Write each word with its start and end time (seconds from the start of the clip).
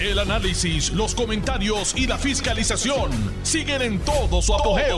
El 0.00 0.20
análisis, 0.20 0.92
los 0.92 1.12
comentarios 1.12 1.92
y 1.96 2.06
la 2.06 2.18
fiscalización 2.18 3.10
siguen 3.42 3.82
en 3.82 3.98
todo 3.98 4.40
su 4.40 4.54
apogeo. 4.54 4.96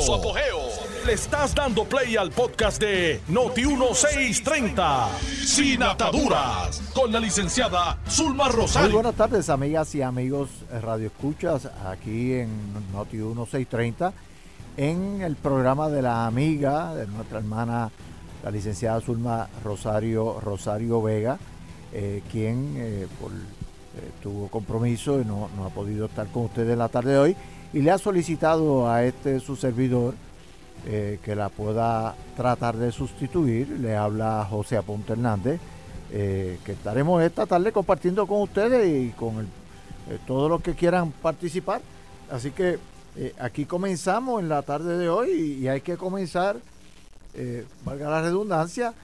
Le 1.07 1.15
estás 1.15 1.55
dando 1.55 1.85
play 1.85 2.17
al 2.19 2.31
podcast 2.31 2.79
de 2.83 3.19
Noti1630, 3.31 5.09
Sin 5.47 5.83
Ataduras, 5.83 6.83
con 6.95 7.11
la 7.11 7.19
licenciada 7.19 7.99
Zulma 8.11 8.49
Rosario. 8.49 8.89
Muy 8.89 8.97
buenas 8.97 9.15
tardes, 9.15 9.49
amigas 9.49 9.95
y 9.95 10.03
amigos 10.03 10.51
Radio 10.83 11.07
Escuchas, 11.07 11.71
aquí 11.87 12.35
en 12.35 12.51
Noti1630, 12.93 14.13
en 14.77 15.23
el 15.23 15.35
programa 15.37 15.89
de 15.89 16.03
la 16.03 16.27
amiga 16.27 16.95
de 16.95 17.07
nuestra 17.07 17.39
hermana, 17.39 17.91
la 18.45 18.51
licenciada 18.51 19.01
Zulma 19.01 19.49
Rosario, 19.65 20.39
Rosario 20.41 21.01
Vega, 21.01 21.39
eh, 21.95 22.23
quien 22.31 22.75
eh, 22.77 23.07
por 23.19 23.33
eh, 23.33 23.60
tuvo 24.23 24.49
compromiso 24.49 25.21
y 25.21 25.25
no, 25.25 25.49
ha 25.65 25.69
podido 25.71 26.07
estar 26.07 26.27
con 26.29 26.45
ustedes 26.45 26.73
en 26.73 26.79
la 26.79 26.89
tarde 26.89 27.13
de 27.13 27.19
hoy 27.19 27.37
y 27.73 27.81
le 27.81 27.91
ha 27.91 27.99
solicitado 27.99 28.91
a 28.91 29.05
este 29.05 29.41
su 29.41 29.57
servidor 29.57 30.15
eh, 30.87 31.19
que 31.23 31.35
la 31.35 31.49
pueda 31.49 32.15
tratar 32.37 32.77
de 32.77 32.93
sustituir. 32.93 33.69
Le 33.69 33.97
habla 33.97 34.47
José 34.49 34.77
Aponte 34.77 35.13
Hernández, 35.13 35.61
eh, 36.13 36.59
que 36.65 36.73
estaremos 36.73 37.23
esta 37.23 37.47
tarde 37.47 37.73
compartiendo 37.73 38.27
con 38.27 38.43
ustedes 38.43 39.09
y 39.09 39.11
con 39.11 39.47
todos 40.27 40.51
los 40.51 40.61
que 40.63 40.75
quieran 40.75 41.13
participar. 41.13 41.81
Así 42.31 42.51
que 42.51 42.79
aquí 43.39 43.65
comenzamos 43.65 44.41
en 44.41 44.49
la 44.49 44.63
tarde 44.63 44.99
de 44.99 45.09
hoy 45.09 45.31
y, 45.31 45.65
y 45.65 45.69
hay 45.69 45.83
que 45.83 45.97
comenzar, 45.97 46.57
valga 47.85 48.11
la 48.11 48.23
redundancia, 48.23 48.95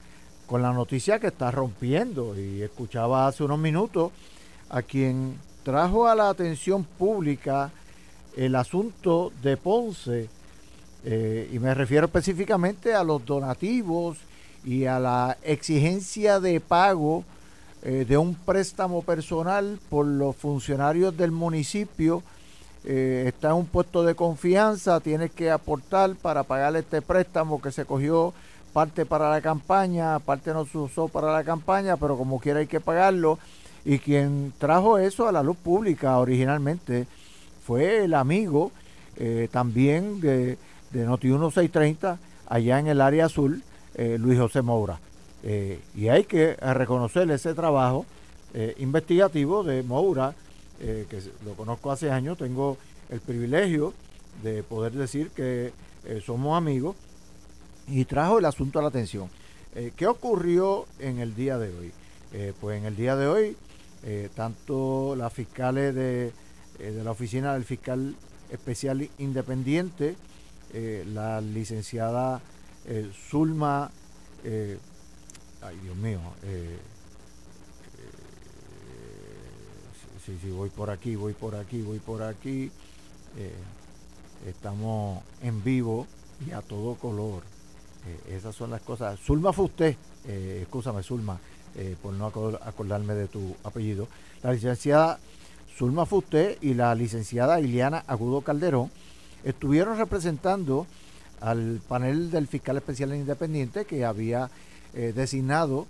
con 0.46 0.62
la 0.62 0.72
noticia 0.72 1.20
que 1.20 1.28
está 1.28 1.50
rompiendo. 1.50 2.38
Y 2.38 2.62
escuchaba 2.62 3.26
hace 3.26 3.44
unos 3.44 3.58
minutos 3.58 4.12
a 4.68 4.82
quien 4.82 5.38
trajo 5.62 6.06
a 6.06 6.14
la 6.14 6.28
atención 6.28 6.84
pública 6.84 7.70
el 8.36 8.54
asunto 8.54 9.32
de 9.42 9.56
Ponce, 9.56 10.28
eh, 11.04 11.48
y 11.52 11.58
me 11.58 11.72
refiero 11.72 12.06
específicamente 12.06 12.92
a 12.94 13.04
los 13.04 13.24
donativos 13.24 14.18
y 14.64 14.86
a 14.86 14.98
la 14.98 15.38
exigencia 15.42 16.40
de 16.40 16.60
pago 16.60 17.24
eh, 17.82 18.04
de 18.08 18.18
un 18.18 18.34
préstamo 18.34 19.02
personal 19.02 19.78
por 19.88 20.06
los 20.06 20.34
funcionarios 20.34 21.16
del 21.16 21.30
municipio. 21.30 22.22
Eh, 22.84 23.24
está 23.28 23.48
en 23.50 23.54
un 23.54 23.66
puesto 23.66 24.02
de 24.02 24.16
confianza, 24.16 24.98
tiene 25.00 25.28
que 25.28 25.50
aportar 25.50 26.16
para 26.16 26.42
pagar 26.42 26.74
este 26.76 27.00
préstamo 27.02 27.62
que 27.62 27.70
se 27.70 27.84
cogió 27.84 28.34
parte 28.72 29.06
para 29.06 29.30
la 29.30 29.40
campaña, 29.40 30.18
parte 30.18 30.52
no 30.52 30.66
se 30.66 30.76
usó 30.76 31.08
para 31.08 31.32
la 31.32 31.44
campaña, 31.44 31.96
pero 31.96 32.16
como 32.16 32.40
quiera 32.40 32.58
hay 32.58 32.66
que 32.66 32.80
pagarlo 32.80 33.38
y 33.86 34.00
quien 34.00 34.52
trajo 34.58 34.98
eso 34.98 35.28
a 35.28 35.32
la 35.32 35.44
luz 35.44 35.56
pública 35.56 36.18
originalmente 36.18 37.06
fue 37.64 38.04
el 38.04 38.14
amigo 38.14 38.72
eh, 39.16 39.48
también 39.50 40.20
de, 40.20 40.58
Noti 40.92 41.28
1630 41.28 42.18
allá 42.48 42.80
en 42.80 42.88
el 42.88 43.00
área 43.00 43.26
azul, 43.26 43.62
eh, 43.94 44.16
Luis 44.18 44.40
José 44.40 44.60
Moura. 44.62 44.98
Eh, 45.44 45.80
y 45.94 46.08
hay 46.08 46.24
que 46.24 46.54
reconocer 46.54 47.30
ese 47.30 47.54
trabajo 47.54 48.04
investigativo 48.78 49.62
de 49.62 49.82
Moura, 49.82 50.34
que 50.78 51.20
lo 51.44 51.52
conozco 51.52 51.92
hace 51.92 52.10
años, 52.10 52.38
tengo 52.38 52.78
el 53.10 53.20
privilegio 53.20 53.92
de 54.42 54.62
poder 54.62 54.92
decir 54.92 55.28
que 55.28 55.74
somos 56.24 56.56
amigos, 56.56 56.96
y 57.86 58.06
trajo 58.06 58.38
el 58.38 58.46
asunto 58.46 58.78
a 58.78 58.82
la 58.82 58.88
atención. 58.88 59.28
¿Qué 59.94 60.06
ocurrió 60.06 60.86
en 61.00 61.18
el 61.18 61.34
día 61.34 61.58
de 61.58 61.68
hoy? 61.68 61.92
pues 62.58 62.78
en 62.78 62.86
el 62.86 62.96
día 62.96 63.14
de 63.14 63.26
hoy 63.26 63.56
eh, 64.02 64.28
tanto 64.34 65.16
las 65.16 65.32
fiscales 65.32 65.94
de, 65.94 66.32
eh, 66.78 66.90
de, 66.92 67.02
la 67.02 67.10
oficina 67.10 67.54
del 67.54 67.64
fiscal 67.64 68.14
especial 68.50 69.08
independiente, 69.18 70.16
eh, 70.72 71.04
la 71.12 71.40
licenciada 71.40 72.40
Zulma, 73.28 73.90
ay 74.44 75.76
Dios 75.82 75.96
mío, 75.96 76.20
sí, 80.24 80.38
sí, 80.40 80.50
voy 80.50 80.70
por 80.70 80.90
aquí, 80.90 81.16
voy 81.16 81.32
por 81.32 81.56
aquí, 81.56 81.82
voy 81.82 81.98
por 81.98 82.22
aquí, 82.22 82.70
estamos 84.46 85.24
en 85.42 85.64
vivo 85.64 86.06
y 86.46 86.52
a 86.52 86.62
todo 86.62 86.94
color. 86.94 87.42
esas 88.28 88.54
son 88.54 88.70
las 88.70 88.82
cosas. 88.82 89.18
Zulma 89.18 89.52
fue 89.52 89.64
usted, 89.64 89.96
escúchame 90.24 91.02
Zulma. 91.02 91.40
Eh, 91.78 91.94
por 92.00 92.14
no 92.14 92.26
acordarme 92.64 93.12
de 93.12 93.28
tu 93.28 93.54
apellido, 93.62 94.08
la 94.42 94.54
licenciada 94.54 95.18
Zulma 95.76 96.06
Fuste 96.06 96.56
y 96.62 96.72
la 96.72 96.94
licenciada 96.94 97.60
Iliana 97.60 98.02
Agudo 98.06 98.40
Calderón 98.40 98.90
estuvieron 99.44 99.98
representando 99.98 100.86
al 101.42 101.82
panel 101.86 102.30
del 102.30 102.46
fiscal 102.46 102.78
especial 102.78 103.14
independiente 103.14 103.84
que 103.84 104.06
había 104.06 104.48
eh, 104.94 105.12
designado 105.14 105.86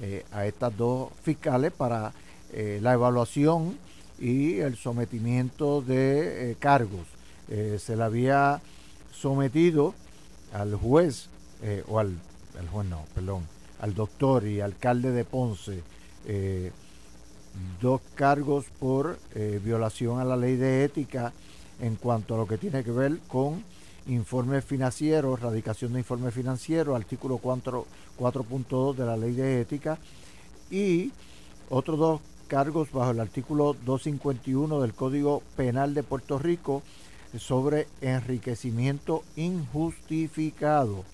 eh, 0.00 0.24
a 0.30 0.46
estas 0.46 0.76
dos 0.76 1.08
fiscales 1.24 1.72
para 1.72 2.12
la 2.52 2.92
evaluación 2.92 3.76
y 4.20 4.60
el 4.60 4.76
sometimiento 4.76 5.82
de 5.82 6.56
cargos. 6.60 7.04
se 7.48 7.96
le 7.96 8.04
había 8.04 8.62
sometido 9.12 9.92
al 10.52 10.76
juez, 10.76 11.30
o 11.88 11.98
al, 11.98 12.16
al 12.56 12.68
juez 12.68 12.86
no, 12.86 13.02
perdón, 13.12 13.42
al 13.80 13.94
doctor 13.94 14.46
y 14.46 14.60
alcalde 14.60 15.10
de 15.10 15.24
Ponce 15.24 15.82
eh, 16.26 16.72
dos 17.80 18.00
cargos 18.14 18.66
por 18.78 19.18
eh, 19.34 19.60
violación 19.62 20.20
a 20.20 20.24
la 20.24 20.36
ley 20.36 20.56
de 20.56 20.84
ética 20.84 21.32
en 21.80 21.96
cuanto 21.96 22.34
a 22.34 22.38
lo 22.38 22.46
que 22.46 22.58
tiene 22.58 22.82
que 22.82 22.90
ver 22.90 23.18
con 23.28 23.62
informes 24.06 24.64
financieros, 24.64 25.40
radicación 25.40 25.92
de 25.92 26.00
informes 26.00 26.34
financieros, 26.34 26.96
artículo 26.96 27.40
4.2 27.40 28.94
de 28.94 29.06
la 29.06 29.16
ley 29.16 29.32
de 29.32 29.60
ética 29.60 29.98
y 30.70 31.12
otros 31.70 31.98
dos 31.98 32.20
cargos 32.48 32.92
bajo 32.92 33.12
el 33.12 33.20
artículo 33.20 33.74
251 33.84 34.80
del 34.80 34.94
Código 34.94 35.42
Penal 35.56 35.94
de 35.94 36.02
Puerto 36.02 36.38
Rico 36.38 36.82
sobre 37.38 37.88
enriquecimiento 38.00 39.24
injustificado. 39.36 41.04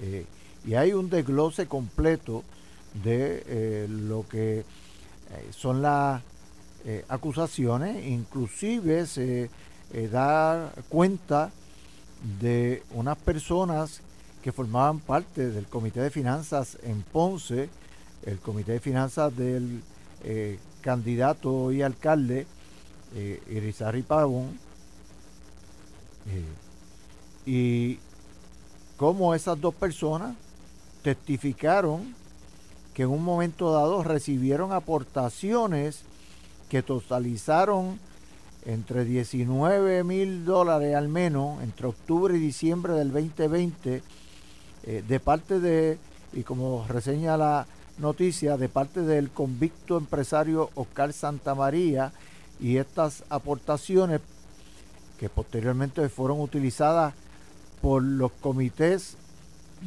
Eh, 0.00 0.26
y 0.66 0.74
hay 0.74 0.92
un 0.92 1.10
desglose 1.10 1.66
completo 1.66 2.42
de 3.02 3.42
eh, 3.46 3.86
lo 3.88 4.26
que 4.28 4.60
eh, 4.60 4.64
son 5.50 5.82
las 5.82 6.22
eh, 6.84 7.04
acusaciones, 7.08 8.06
inclusive 8.06 9.06
se 9.06 9.50
da 10.10 10.72
cuenta 10.88 11.52
de 12.40 12.82
unas 12.92 13.16
personas 13.18 14.00
que 14.42 14.50
formaban 14.50 14.98
parte 14.98 15.50
del 15.50 15.66
Comité 15.66 16.00
de 16.00 16.10
Finanzas 16.10 16.78
en 16.82 17.02
Ponce, 17.02 17.68
el 18.24 18.38
Comité 18.38 18.72
de 18.72 18.80
Finanzas 18.80 19.36
del 19.36 19.82
candidato 20.80 21.70
y 21.70 21.82
alcalde 21.82 22.46
Irizarry 23.14 24.02
Pavón, 24.02 24.58
y 27.46 27.98
cómo 28.96 29.34
esas 29.34 29.60
dos 29.60 29.74
personas 29.74 30.34
testificaron 31.04 32.14
que 32.94 33.02
en 33.02 33.10
un 33.10 33.22
momento 33.22 33.70
dado 33.70 34.02
recibieron 34.02 34.72
aportaciones 34.72 36.00
que 36.70 36.82
totalizaron 36.82 38.00
entre 38.64 39.04
19 39.04 40.02
mil 40.02 40.46
dólares 40.46 40.96
al 40.96 41.08
menos 41.08 41.62
entre 41.62 41.88
octubre 41.88 42.34
y 42.34 42.40
diciembre 42.40 42.94
del 42.94 43.12
2020 43.12 44.02
eh, 44.86 45.04
de 45.06 45.20
parte 45.20 45.60
de, 45.60 45.98
y 46.32 46.42
como 46.42 46.86
reseña 46.88 47.36
la 47.36 47.66
noticia, 47.98 48.56
de 48.56 48.70
parte 48.70 49.02
del 49.02 49.30
convicto 49.30 49.98
empresario 49.98 50.70
Oscar 50.74 51.12
Santamaría 51.12 52.12
y 52.58 52.78
estas 52.78 53.24
aportaciones 53.28 54.22
que 55.20 55.28
posteriormente 55.28 56.08
fueron 56.08 56.40
utilizadas 56.40 57.12
por 57.82 58.02
los 58.02 58.32
comités 58.32 59.18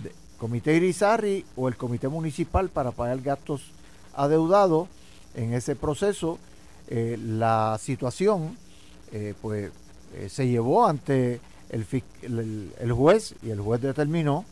de, 0.04 0.12
Comité 0.38 0.76
Irizarri 0.76 1.46
o 1.56 1.68
el 1.68 1.76
Comité 1.78 2.08
Municipal 2.08 2.70
para 2.70 2.92
pagar 2.92 3.22
gastos 3.22 3.72
adeudados. 4.16 4.88
En 5.36 5.54
ese 5.54 5.76
proceso, 5.76 6.40
eh, 6.88 7.18
la 7.20 7.78
situación 7.80 8.58
eh, 9.12 9.34
pues, 9.42 9.72
eh, 10.16 10.30
se 10.30 10.48
llevó 10.48 10.88
ante 10.88 11.40
el, 11.70 11.86
el, 12.80 12.92
juez 12.92 13.36
y 13.44 13.50
el 13.50 13.60
juez 13.60 13.82
determinó 13.82 14.46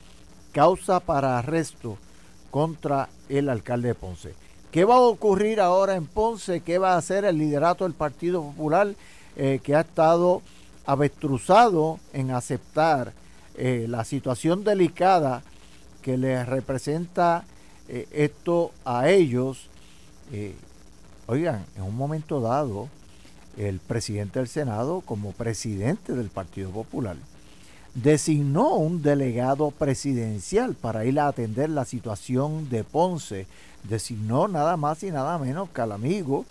causa 0.52 1.00
para 1.00 1.40
arresto 1.40 1.98
contra 2.52 3.10
el 3.30 3.50
alcalde 3.50 3.90
de 3.90 3.96
Ponce. 3.96 4.34
¿Qué 4.72 4.86
va 4.86 4.96
a 4.96 5.00
ocurrir 5.00 5.60
ahora 5.60 5.96
en 5.96 6.06
Ponce? 6.06 6.62
¿Qué 6.62 6.78
va 6.78 6.94
a 6.94 6.98
hacer 6.98 7.26
el 7.26 7.38
liderato 7.38 7.86
del 7.86 7.94
Partido 7.94 8.42
Popular 8.42 8.94
que 9.36 9.76
ha 9.76 9.82
estado 9.82 10.42
avestruzado 10.86 12.00
en 12.14 12.32
aceptar 12.32 13.12
la 13.58 14.06
situación 14.06 14.64
delicada 14.64 15.44
que 16.06 16.20
les 16.20 16.48
representa 16.48 17.46
eh, 17.90 18.08
esto 18.12 18.72
a 18.86 19.10
ellos, 19.10 19.70
eh, 20.32 20.54
oigan, 21.26 21.66
en 21.76 21.82
un 21.82 21.98
momento 21.98 22.42
dado, 22.42 22.90
el 23.58 23.80
presidente 23.80 24.38
del 24.38 24.48
Senado 24.48 25.02
como 25.02 25.32
presidente 25.32 26.14
del 26.14 26.28
Partido 26.28 26.70
Popular. 26.70 27.16
Designó 27.96 28.76
un 28.76 29.02
delegado 29.02 29.72
presidencial 29.72 30.76
para 30.76 31.06
ir 31.06 31.20
a 31.20 31.28
atender 31.28 31.72
la 31.72 31.86
situación 31.86 32.70
de 32.70 32.84
Ponce. 32.84 33.48
Designó 33.82 34.48
nada 34.48 34.78
más 34.78 35.02
y 35.02 35.10
nada 35.10 35.40
menos 35.40 35.72
que 35.72 35.82
al 35.82 35.92
amigo, 35.92 36.46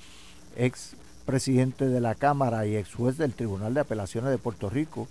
ex 0.57 0.97
presidente 1.27 1.87
de 1.87 2.01
la 2.01 2.17
Cámara 2.17 2.67
y 2.67 2.75
ex 2.75 2.93
juez 2.93 3.19
del 3.19 3.35
Tribunal 3.35 3.73
de 3.73 3.81
Apelaciones 3.83 4.33
de 4.33 4.39
Puerto 4.39 4.69
Rico, 4.69 5.07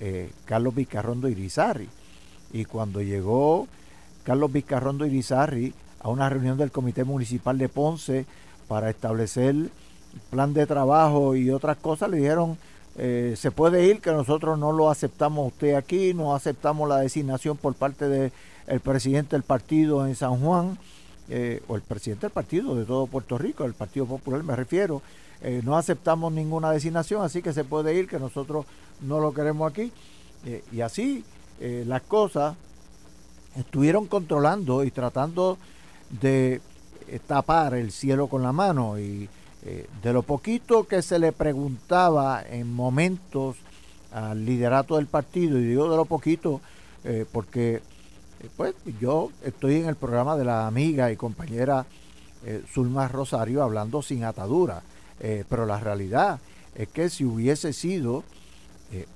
eh, 0.00 0.30
Carlos 0.44 0.74
Vizcarrondo 0.74 1.30
Irizarri. 1.30 1.88
Y 2.54 2.66
cuando 2.66 3.02
llegó 3.02 3.66
Carlos 4.22 4.52
Vizcarrondo 4.52 5.04
Irizarri 5.04 5.74
a 5.98 6.08
una 6.08 6.28
reunión 6.28 6.56
del 6.56 6.70
Comité 6.70 7.02
Municipal 7.02 7.58
de 7.58 7.68
Ponce 7.68 8.26
para 8.68 8.88
establecer 8.90 9.56
plan 10.30 10.54
de 10.54 10.64
trabajo 10.64 11.34
y 11.34 11.50
otras 11.50 11.76
cosas, 11.78 12.10
le 12.10 12.18
dijeron, 12.18 12.56
eh, 12.96 13.34
se 13.36 13.50
puede 13.50 13.86
ir, 13.86 14.00
que 14.00 14.12
nosotros 14.12 14.56
no 14.56 14.70
lo 14.70 14.88
aceptamos 14.88 15.48
usted 15.48 15.74
aquí, 15.74 16.14
no 16.14 16.32
aceptamos 16.32 16.88
la 16.88 17.00
designación 17.00 17.56
por 17.56 17.74
parte 17.74 18.08
del 18.08 18.30
presidente 18.84 19.34
del 19.34 19.42
partido 19.42 20.06
en 20.06 20.14
San 20.14 20.38
Juan, 20.40 20.78
eh, 21.28 21.60
o 21.66 21.74
el 21.74 21.82
presidente 21.82 22.26
del 22.26 22.32
partido 22.32 22.76
de 22.76 22.84
todo 22.84 23.08
Puerto 23.08 23.36
Rico, 23.36 23.64
el 23.64 23.74
Partido 23.74 24.06
Popular 24.06 24.44
me 24.44 24.54
refiero, 24.54 25.02
eh, 25.42 25.60
no 25.64 25.76
aceptamos 25.76 26.32
ninguna 26.32 26.70
designación, 26.70 27.24
así 27.24 27.42
que 27.42 27.52
se 27.52 27.64
puede 27.64 27.96
ir, 27.96 28.06
que 28.06 28.20
nosotros 28.20 28.64
no 29.00 29.18
lo 29.18 29.34
queremos 29.34 29.68
aquí. 29.68 29.90
y 30.70 30.82
así 30.82 31.24
las 31.60 32.02
cosas 32.02 32.56
estuvieron 33.56 34.06
controlando 34.06 34.84
y 34.84 34.90
tratando 34.90 35.56
de 36.10 36.60
tapar 37.26 37.74
el 37.74 37.92
cielo 37.92 38.26
con 38.26 38.42
la 38.42 38.52
mano 38.52 38.98
y 38.98 39.28
eh, 39.66 39.86
de 40.02 40.12
lo 40.12 40.22
poquito 40.22 40.84
que 40.84 41.00
se 41.00 41.18
le 41.18 41.32
preguntaba 41.32 42.42
en 42.46 42.70
momentos 42.70 43.56
al 44.12 44.44
liderato 44.44 44.96
del 44.96 45.06
partido, 45.06 45.58
y 45.58 45.64
digo 45.64 45.90
de 45.90 45.96
lo 45.96 46.04
poquito 46.04 46.60
eh, 47.02 47.24
porque 47.32 47.76
eh, 47.76 48.50
pues 48.58 48.74
yo 49.00 49.30
estoy 49.42 49.76
en 49.76 49.86
el 49.86 49.96
programa 49.96 50.36
de 50.36 50.44
la 50.44 50.66
amiga 50.66 51.10
y 51.10 51.16
compañera 51.16 51.86
Zulma 52.70 53.08
Rosario 53.08 53.62
hablando 53.62 54.02
sin 54.02 54.22
atadura, 54.22 54.82
pero 55.48 55.64
la 55.64 55.80
realidad 55.80 56.40
es 56.74 56.88
que 56.88 57.08
si 57.08 57.24
hubiese 57.24 57.72
sido 57.72 58.22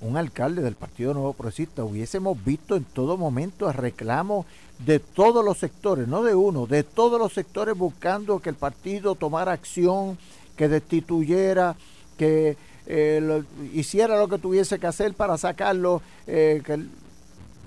un 0.01 0.17
alcalde 0.17 0.61
del 0.61 0.75
Partido 0.75 1.13
Nuevo 1.13 1.33
Progresista, 1.33 1.83
hubiésemos 1.83 2.43
visto 2.43 2.75
en 2.75 2.83
todo 2.83 3.17
momento 3.17 3.67
el 3.67 3.75
reclamo 3.75 4.45
de 4.79 4.99
todos 4.99 5.43
los 5.43 5.57
sectores, 5.57 6.07
no 6.07 6.23
de 6.23 6.35
uno, 6.35 6.65
de 6.65 6.83
todos 6.83 7.19
los 7.19 7.33
sectores 7.33 7.77
buscando 7.77 8.39
que 8.39 8.49
el 8.49 8.55
partido 8.55 9.15
tomara 9.15 9.51
acción 9.51 10.17
que 10.55 10.67
destituyera, 10.67 11.75
que 12.17 12.57
eh, 12.85 13.43
hiciera 13.73 14.17
lo 14.17 14.27
que 14.27 14.39
tuviese 14.39 14.79
que 14.79 14.87
hacer 14.87 15.13
para 15.13 15.37
sacarlo, 15.37 16.01
eh, 16.27 16.61
que, 16.65 16.85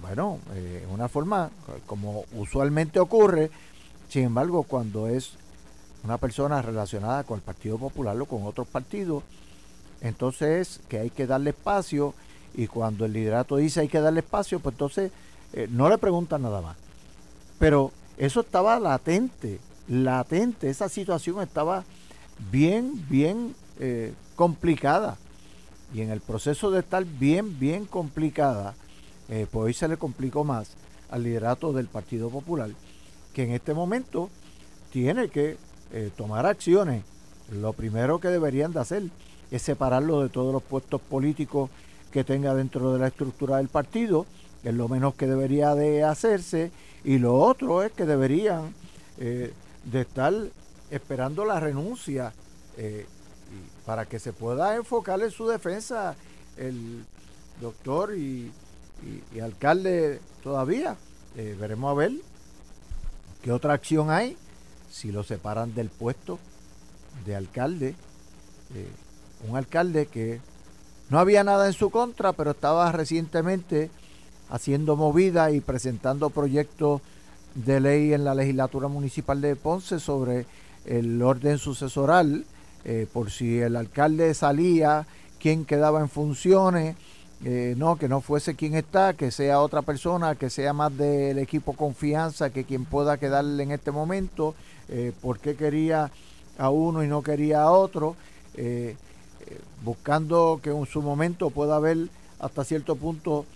bueno, 0.00 0.38
eh, 0.54 0.86
una 0.92 1.08
forma 1.08 1.50
como 1.86 2.24
usualmente 2.32 2.98
ocurre, 2.98 3.50
sin 4.08 4.24
embargo, 4.24 4.64
cuando 4.64 5.08
es 5.08 5.34
una 6.04 6.18
persona 6.18 6.60
relacionada 6.60 7.24
con 7.24 7.36
el 7.36 7.42
Partido 7.42 7.78
Popular 7.78 8.20
o 8.20 8.26
con 8.26 8.44
otros 8.44 8.66
partidos, 8.66 9.22
entonces 10.02 10.80
que 10.88 10.98
hay 10.98 11.10
que 11.10 11.26
darle 11.26 11.50
espacio 11.50 12.12
y 12.54 12.66
cuando 12.66 13.06
el 13.06 13.14
liderato 13.14 13.56
dice 13.56 13.80
hay 13.80 13.88
que 13.88 14.00
darle 14.00 14.20
espacio, 14.20 14.60
pues 14.60 14.74
entonces 14.74 15.10
no 15.70 15.88
le 15.88 15.96
preguntan 15.96 16.42
nada 16.42 16.60
más. 16.60 16.76
Pero 17.58 17.92
eso 18.16 18.40
estaba 18.40 18.78
latente, 18.78 19.58
latente, 19.88 20.68
esa 20.68 20.88
situación 20.88 21.40
estaba 21.42 21.84
bien, 22.50 23.04
bien 23.08 23.54
eh, 23.78 24.14
complicada. 24.36 25.16
Y 25.94 26.00
en 26.00 26.10
el 26.10 26.20
proceso 26.20 26.70
de 26.70 26.80
estar 26.80 27.04
bien, 27.04 27.58
bien 27.58 27.84
complicada, 27.84 28.74
eh, 29.28 29.46
pues 29.50 29.64
hoy 29.66 29.74
se 29.74 29.88
le 29.88 29.96
complicó 29.96 30.44
más 30.44 30.72
al 31.10 31.24
liderato 31.24 31.72
del 31.72 31.86
Partido 31.86 32.30
Popular, 32.30 32.70
que 33.34 33.44
en 33.44 33.52
este 33.52 33.74
momento 33.74 34.30
tiene 34.90 35.28
que 35.28 35.56
eh, 35.92 36.10
tomar 36.16 36.46
acciones. 36.46 37.04
Lo 37.50 37.72
primero 37.74 38.18
que 38.20 38.28
deberían 38.28 38.72
de 38.72 38.80
hacer 38.80 39.02
es 39.52 39.62
separarlo 39.62 40.22
de 40.22 40.28
todos 40.28 40.52
los 40.52 40.62
puestos 40.62 41.00
políticos 41.00 41.70
que 42.10 42.24
tenga 42.24 42.54
dentro 42.54 42.92
de 42.92 42.98
la 42.98 43.06
estructura 43.06 43.58
del 43.58 43.68
partido, 43.68 44.26
es 44.64 44.74
lo 44.74 44.88
menos 44.88 45.14
que 45.14 45.28
debería 45.28 45.76
de 45.76 46.02
hacerse, 46.02 46.72
y 47.04 47.18
lo 47.18 47.36
otro 47.36 47.84
es 47.84 47.92
que 47.92 48.06
deberían 48.06 48.74
de 49.18 50.00
estar 50.00 50.32
esperando 50.90 51.44
la 51.44 51.58
renuncia 51.58 52.32
eh, 52.76 53.06
para 53.86 54.06
que 54.06 54.18
se 54.18 54.32
pueda 54.32 54.76
enfocar 54.76 55.20
en 55.20 55.30
su 55.30 55.48
defensa 55.48 56.14
el 56.56 57.04
doctor 57.60 58.14
y, 58.16 58.52
alcalde 59.42 60.20
todavía. 60.42 60.96
Eh, 61.36 61.56
veremos 61.58 61.90
a 61.90 61.94
ver 61.94 62.12
qué 63.42 63.50
otra 63.50 63.72
acción 63.72 64.10
hay 64.10 64.36
si 64.90 65.10
lo 65.10 65.24
separan 65.24 65.74
del 65.74 65.88
puesto 65.88 66.38
de 67.24 67.34
alcalde. 67.34 67.96
Eh, 69.42 69.48
un 69.48 69.56
alcalde 69.56 70.06
que 70.06 70.40
no 71.10 71.18
había 71.18 71.44
nada 71.44 71.66
en 71.66 71.72
su 71.72 71.90
contra, 71.90 72.32
pero 72.32 72.52
estaba 72.52 72.90
recientemente 72.92 73.90
haciendo 74.50 74.96
movida 74.96 75.50
y 75.50 75.60
presentando 75.60 76.30
proyectos 76.30 77.00
de 77.54 77.80
ley 77.80 78.14
en 78.14 78.24
la 78.24 78.34
legislatura 78.34 78.88
municipal 78.88 79.40
de 79.40 79.56
Ponce 79.56 79.98
sobre 79.98 80.46
el 80.86 81.20
orden 81.22 81.58
sucesoral, 81.58 82.44
eh, 82.84 83.06
por 83.12 83.30
si 83.30 83.60
el 83.60 83.76
alcalde 83.76 84.34
salía, 84.34 85.06
quién 85.38 85.64
quedaba 85.64 86.00
en 86.00 86.08
funciones, 86.08 86.96
eh, 87.44 87.74
no, 87.76 87.96
que 87.96 88.08
no 88.08 88.20
fuese 88.20 88.54
quien 88.54 88.74
está, 88.74 89.14
que 89.14 89.30
sea 89.30 89.60
otra 89.60 89.82
persona, 89.82 90.34
que 90.34 90.48
sea 90.48 90.72
más 90.72 90.96
del 90.96 91.38
equipo 91.38 91.74
confianza 91.74 92.50
que 92.50 92.64
quien 92.64 92.84
pueda 92.84 93.18
quedarle 93.18 93.62
en 93.64 93.72
este 93.72 93.90
momento, 93.90 94.54
eh, 94.88 95.12
por 95.20 95.40
qué 95.40 95.56
quería 95.56 96.10
a 96.58 96.70
uno 96.70 97.02
y 97.02 97.08
no 97.08 97.22
quería 97.22 97.62
a 97.62 97.70
otro, 97.70 98.16
buscando 99.84 100.60
que 100.62 100.70
en 100.70 100.86
su 100.86 101.02
momento 101.02 101.50
pueda 101.50 101.76
haber 101.76 102.08
hasta 102.38 102.64
cierto 102.64 102.96
punto 102.96 103.46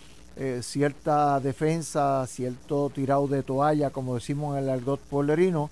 cierta 0.60 1.40
defensa, 1.40 2.26
cierto 2.26 2.90
tirado 2.94 3.26
de 3.26 3.42
toalla, 3.42 3.88
como 3.88 4.16
decimos 4.16 4.58
en 4.58 4.64
el 4.64 4.70
argot 4.70 5.00
polerino, 5.00 5.70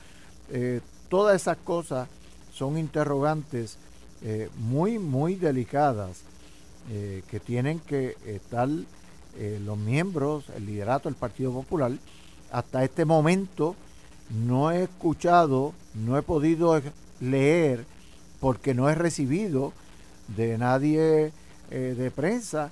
todas 1.10 1.36
esas 1.36 1.58
cosas 1.58 2.08
son 2.54 2.78
interrogantes 2.78 3.76
eh, 4.22 4.48
muy, 4.56 4.98
muy 4.98 5.34
delicadas 5.34 6.22
eh, 6.90 7.22
que 7.30 7.40
tienen 7.40 7.78
que 7.80 8.16
estar 8.24 8.68
eh, 9.36 9.60
los 9.62 9.76
miembros, 9.76 10.44
el 10.56 10.64
liderato 10.64 11.10
del 11.10 11.16
Partido 11.16 11.52
Popular. 11.52 11.92
Hasta 12.50 12.84
este 12.84 13.04
momento 13.04 13.74
no 14.30 14.70
he 14.70 14.84
escuchado, 14.84 15.74
no 15.94 16.16
he 16.16 16.22
podido 16.22 16.80
leer, 17.20 17.84
porque 18.40 18.72
no 18.72 18.88
he 18.88 18.94
recibido 18.94 19.74
de 20.28 20.58
nadie 20.58 21.32
de 21.70 22.10
prensa 22.10 22.70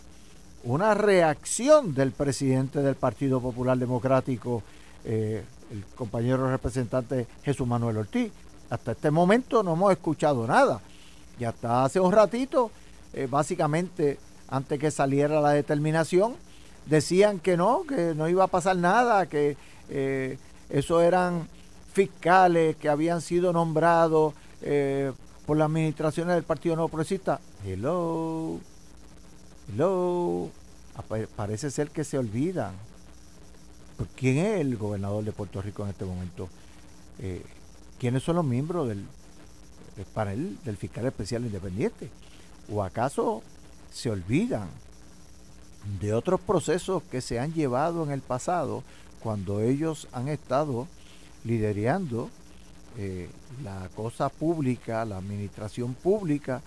una 0.65 0.95
reacción 0.95 1.95
del 1.95 2.13
presidente 2.13 2.81
del 2.83 2.95
Partido 2.95 3.41
Popular 3.41 3.77
Democrático 3.77 4.63
el 5.73 5.85
compañero 5.97 6.51
representante 6.51 7.27
Jesús 7.43 7.67
Manuel 7.67 7.97
Ortiz. 7.97 8.31
Hasta 8.71 8.93
este 8.93 9.11
momento 9.11 9.63
no 9.63 9.73
hemos 9.73 9.93
escuchado 9.93 10.47
nada. 10.47 10.81
Y 11.39 11.45
hasta 11.45 11.85
hace 11.85 11.99
un 11.99 12.13
ratito, 12.13 12.71
eh, 13.15 13.27
básicamente, 13.29 14.19
antes 14.49 14.79
que 14.79 14.91
saliera 14.91 15.41
la 15.41 15.51
determinación, 15.51 16.35
decían 16.87 17.39
que 17.39 17.57
no, 17.57 17.85
que 17.89 18.15
no 18.15 18.29
iba 18.29 18.45
a 18.45 18.49
pasar 18.49 18.77
nada, 18.77 19.27
que 19.27 19.57
eh, 19.89 20.39
eso 20.69 21.01
eran 21.01 21.49
fiscales 21.93 22.77
que 22.77 22.89
habían 22.89 23.21
sido 23.21 23.53
nombrados 23.53 24.35
eh, 24.63 25.13
por 25.47 25.57
las 25.57 25.67
administraciones 25.67 26.35
del 26.35 26.45
Partido 26.45 26.77
No 26.77 26.89
Progresista. 26.89 27.41
Hello, 27.65 28.59
hello, 29.69 30.51
parece 31.37 31.71
ser 31.71 31.91
que 31.91 32.05
se 32.05 32.19
olvidan 32.19 32.75
¿Quién 34.17 34.39
es 34.39 34.61
el 34.61 34.77
gobernador 34.77 35.25
de 35.25 35.33
Puerto 35.33 35.63
Rico 35.63 35.85
en 35.85 35.91
este 35.91 36.05
momento? 36.05 36.49
Eh, 37.19 37.43
¿Quiénes 37.99 38.23
son 38.23 38.37
los 38.37 38.45
miembros 38.45 38.89
del, 38.89 39.05
panel 40.15 40.59
del 40.65 40.77
fiscal 40.77 41.07
especial 41.07 41.45
independiente? 41.45 42.09
¿O 42.71 42.83
acaso 42.83 43.43
se 43.93 44.11
olvidan 44.11 44.69
de 46.01 46.15
otros 46.15 46.41
procesos 46.41 47.03
que 47.05 47.21
se 47.21 47.39
han 47.39 47.53
llevado 47.53 48.05
en 48.05 48.11
el 48.11 48.21
pasado 48.21 48.83
cuando 49.21 49.61
ellos 49.61 50.09
han 50.13 50.29
estado 50.29 50.89
liderando 51.45 52.31
eh, 52.99 53.29
la 53.63 53.89
cosa 53.95 54.29
pública, 54.29 55.05
la 55.05 55.19
administración 55.19 55.95
pública 55.95 56.61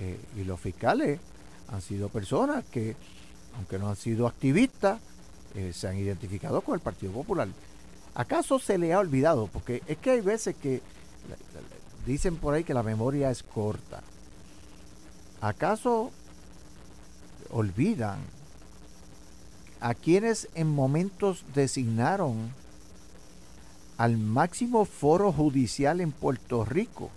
eh, 0.00 0.18
y 0.36 0.44
los 0.44 0.60
fiscales 0.60 1.20
han 1.68 1.82
sido 1.82 2.08
personas 2.08 2.64
que, 2.64 2.96
aunque 3.56 3.78
no 3.78 3.88
han 3.88 3.96
sido 3.96 4.26
activistas, 4.26 5.00
eh, 5.54 5.72
se 5.72 5.88
han 5.88 5.96
identificado 5.96 6.60
con 6.60 6.74
el 6.74 6.80
Partido 6.80 7.12
Popular. 7.12 7.48
¿Acaso 8.14 8.58
se 8.58 8.78
le 8.78 8.92
ha 8.92 8.98
olvidado? 8.98 9.48
Porque 9.52 9.82
es 9.86 9.98
que 9.98 10.10
hay 10.10 10.20
veces 10.20 10.56
que 10.56 10.80
dicen 12.06 12.36
por 12.36 12.54
ahí 12.54 12.64
que 12.64 12.74
la 12.74 12.82
memoria 12.82 13.30
es 13.30 13.42
corta. 13.42 14.02
¿acaso 15.40 16.10
olvidan 17.50 18.18
a 19.80 19.94
quienes 19.94 20.48
en 20.54 20.68
momentos 20.68 21.44
designaron 21.54 22.52
al 23.98 24.16
máximo 24.18 24.84
foro 24.84 25.32
judicial 25.32 26.00
en 26.00 26.12
Puerto 26.12 26.64
Rico? 26.64 27.10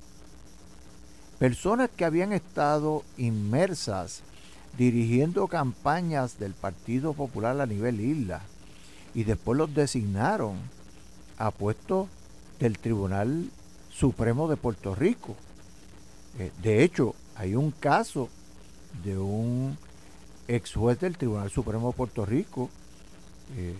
Personas 1.37 1.89
que 1.95 2.05
habían 2.05 2.33
estado 2.33 3.03
inmersas 3.17 4.23
dirigiendo 4.77 5.47
campañas 5.47 6.39
del 6.39 6.53
Partido 6.53 7.13
Popular 7.13 7.59
a 7.59 7.65
nivel 7.65 7.99
isla 7.99 8.41
y 9.13 9.23
después 9.23 9.57
los 9.57 9.73
designaron 9.73 10.57
a 11.37 11.51
puestos 11.51 12.07
del 12.59 12.77
Tribunal 12.77 13.49
Supremo 13.89 14.47
de 14.47 14.57
Puerto 14.57 14.95
Rico. 14.95 15.35
Eh, 16.37 16.51
de 16.61 16.83
hecho, 16.83 17.15
hay 17.35 17.55
un 17.55 17.71
caso 17.71 18.29
de 19.03 19.17
un 19.17 19.77
ex 20.47 20.73
juez 20.73 20.99
del 20.99 21.17
Tribunal 21.17 21.49
Supremo 21.49 21.91
de 21.91 21.97
Puerto 21.97 22.25
Rico, 22.25 22.69
eh, 23.57 23.75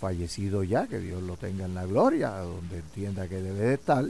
fallecido 0.00 0.64
ya, 0.64 0.86
que 0.86 0.98
Dios 0.98 1.22
lo 1.22 1.36
tenga 1.36 1.66
en 1.66 1.74
la 1.74 1.84
gloria, 1.84 2.30
donde 2.38 2.78
entienda 2.78 3.28
que 3.28 3.42
debe 3.42 3.60
de 3.60 3.74
estar, 3.74 4.04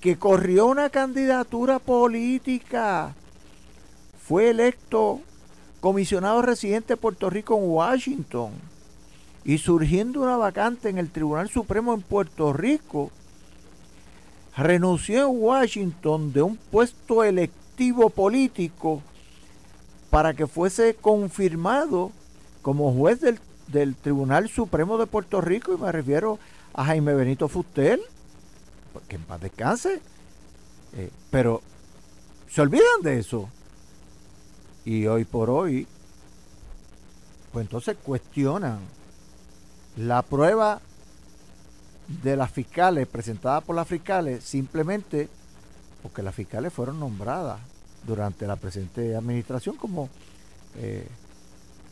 que 0.00 0.18
corrió 0.18 0.66
una 0.66 0.90
candidatura 0.90 1.78
política, 1.78 3.14
fue 4.22 4.50
electo 4.50 5.20
comisionado 5.80 6.42
residente 6.42 6.92
de 6.92 6.96
Puerto 6.98 7.30
Rico 7.30 7.56
en 7.56 7.70
Washington 7.70 8.52
y 9.44 9.56
surgiendo 9.58 10.20
una 10.20 10.36
vacante 10.36 10.90
en 10.90 10.98
el 10.98 11.10
Tribunal 11.10 11.48
Supremo 11.48 11.94
en 11.94 12.02
Puerto 12.02 12.52
Rico, 12.52 13.10
renunció 14.54 15.30
en 15.30 15.42
Washington 15.42 16.32
de 16.32 16.42
un 16.42 16.56
puesto 16.56 17.24
electivo 17.24 18.10
político 18.10 19.02
para 20.10 20.34
que 20.34 20.46
fuese 20.46 20.94
confirmado 20.94 22.12
como 22.60 22.92
juez 22.92 23.20
del, 23.20 23.40
Tribunal 23.96 24.48
Supremo 24.48 24.98
de 24.98 25.06
Puerto 25.06 25.40
Rico, 25.40 25.74
y 25.74 25.78
me 25.78 25.92
refiero 25.92 26.38
a 26.74 26.84
Jaime 26.84 27.14
Benito 27.14 27.48
Fustel, 27.48 28.00
que 29.08 29.16
en 29.16 29.22
paz 29.22 29.40
descanse, 29.40 30.00
eh, 30.94 31.10
pero 31.30 31.62
se 32.50 32.60
olvidan 32.60 33.02
de 33.02 33.18
eso. 33.18 33.48
Y 34.84 35.06
hoy 35.06 35.24
por 35.24 35.50
hoy, 35.50 35.86
pues 37.52 37.64
entonces 37.64 37.96
cuestionan 38.02 38.78
la 39.96 40.22
prueba 40.22 40.80
de 42.22 42.36
las 42.36 42.50
fiscales, 42.50 43.06
presentada 43.06 43.60
por 43.60 43.76
las 43.76 43.86
fiscales, 43.86 44.42
simplemente 44.44 45.28
porque 46.02 46.22
las 46.22 46.34
fiscales 46.34 46.72
fueron 46.72 47.00
nombradas 47.00 47.60
durante 48.06 48.46
la 48.46 48.56
presente 48.56 49.14
administración 49.14 49.76
como 49.76 50.08
eh, 50.76 51.06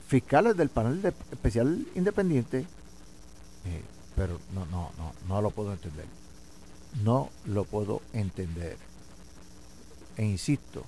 fiscales 0.07 0.57
del 0.57 0.69
panel 0.69 1.03
de 1.03 1.09
especial 1.31 1.87
independiente, 1.95 2.61
eh, 2.61 3.83
pero 4.15 4.39
no, 4.55 4.65
no, 4.67 4.91
no, 4.97 5.13
no 5.29 5.43
lo 5.43 5.51
puedo 5.51 5.73
entender. 5.73 6.07
No 7.03 7.31
lo 7.45 7.65
puedo 7.65 8.01
entender. 8.13 8.77
E 10.17 10.25
insisto, 10.25 10.85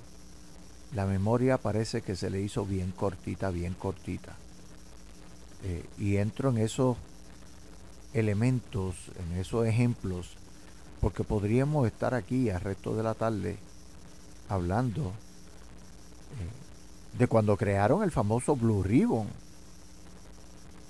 la 0.95 1.05
memoria 1.05 1.59
parece 1.59 2.01
que 2.01 2.17
se 2.17 2.31
le 2.31 2.41
hizo 2.41 2.65
bien 2.65 2.93
cortita, 2.93 3.51
bien 3.51 3.75
cortita. 3.75 4.37
Eh, 5.65 5.85
y 5.99 6.17
entro 6.17 6.51
en 6.51 6.59
esos 6.59 6.97
elementos, 8.15 8.95
en 9.19 9.39
esos 9.39 9.67
ejemplos, 9.67 10.37
porque 11.01 11.25
podríamos 11.25 11.87
estar 11.87 12.15
aquí 12.15 12.51
al 12.51 12.61
resto 12.61 12.97
de 12.97 13.03
la 13.03 13.15
tarde 13.15 13.59
hablando 14.49 15.13
eh, 16.39 16.68
de 17.17 17.27
cuando 17.27 17.57
crearon 17.57 18.03
el 18.03 18.11
famoso 18.11 18.57
Blue 18.57 18.83
Ribbon. 18.83 19.29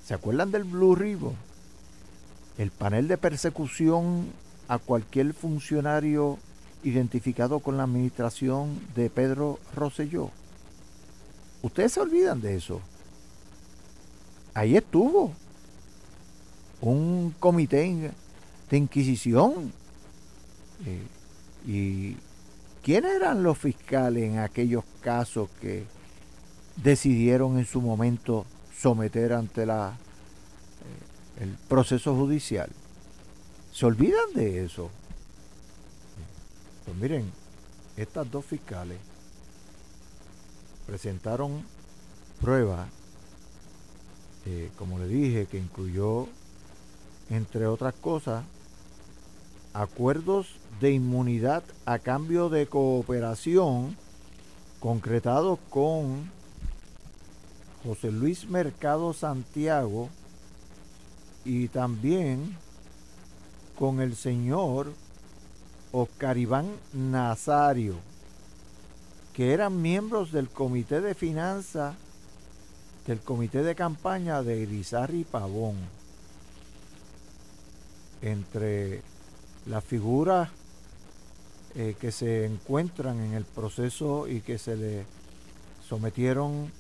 ¿Se 0.05 0.15
acuerdan 0.15 0.51
del 0.51 0.65
Blue 0.65 0.95
Ribbon? 0.95 1.35
El 2.57 2.71
panel 2.71 3.09
de 3.09 3.19
persecución 3.19 4.27
a 4.67 4.79
cualquier 4.79 5.33
funcionario 5.35 6.39
identificado 6.83 7.61
con 7.61 7.77
la 7.77 7.85
administración 7.85 8.81
de 8.95 9.11
Pedro 9.11 9.59
Rosselló. 9.75 10.31
Ustedes 11.63 11.93
se 11.93 12.01
olvidan 12.01 12.41
de 12.41 12.57
eso. 12.57 12.81
Ahí 14.55 14.77
estuvo 14.77 15.33
un 16.81 17.35
comité 17.39 18.13
de 18.71 18.77
inquisición. 18.77 19.73
Eh, 20.87 21.07
¿Y 21.67 22.17
quiénes 22.83 23.13
eran 23.17 23.43
los 23.43 23.59
fiscales 23.59 24.25
en 24.25 24.39
aquellos 24.39 24.85
casos 25.01 25.51
que 25.61 25.85
decidieron 26.83 27.59
en 27.59 27.67
su 27.67 27.81
momento 27.81 28.47
someter 28.77 29.33
ante 29.33 29.67
la, 29.67 29.97
eh, 31.39 31.43
el 31.43 31.51
proceso 31.69 32.15
judicial? 32.15 32.71
¿Se 33.73 33.87
olvidan 33.87 34.33
de 34.35 34.65
eso? 34.65 34.91
Pues 36.85 36.97
miren, 36.97 37.31
estas 37.97 38.31
dos 38.31 38.45
fiscales 38.45 38.99
presentaron 40.87 41.63
pruebas, 42.41 42.89
eh, 44.47 44.71
como 44.77 44.99
le 44.99 45.07
dije, 45.07 45.47
que 45.47 45.59
incluyó 45.59 46.29
entre 47.31 47.67
otras 47.67 47.95
cosas, 47.95 48.45
acuerdos 49.75 50.57
de 50.81 50.93
inmunidad 50.93 51.63
a 51.85 51.99
cambio 51.99 52.49
de 52.49 52.67
cooperación 52.67 53.97
concretados 54.81 55.59
con 55.69 56.31
José 57.89 58.13
Luis 58.13 58.47
Mercado 58.51 59.15
Santiago 59.15 60.11
y 61.47 61.69
también 61.69 62.55
con 63.79 64.03
el 64.03 64.15
señor 64.15 64.93
Oscar 65.93 66.37
Iván 66.37 66.67
Nazario, 66.93 67.95
que 69.33 69.55
eran 69.55 69.81
miembros 69.81 70.33
del 70.33 70.51
Comité 70.51 71.01
de 71.01 71.15
Finanzas 71.15 71.95
del 73.07 73.21
Comité 73.21 73.63
de 73.63 73.75
Campaña 73.75 74.43
de 74.43 74.61
Irizarry 74.61 75.25
Pavón. 75.25 75.77
Entre 78.21 79.01
las 79.65 79.83
figuras 79.83 80.51
eh, 81.75 81.97
que 81.99 82.13
se 82.13 82.45
encuentran 82.45 83.19
en 83.21 83.33
el 83.33 83.47
proceso 83.47 84.29
y 84.29 84.43
que 84.43 84.59
se 84.59 84.77
le 84.77 85.07
sometieron, 85.89 86.71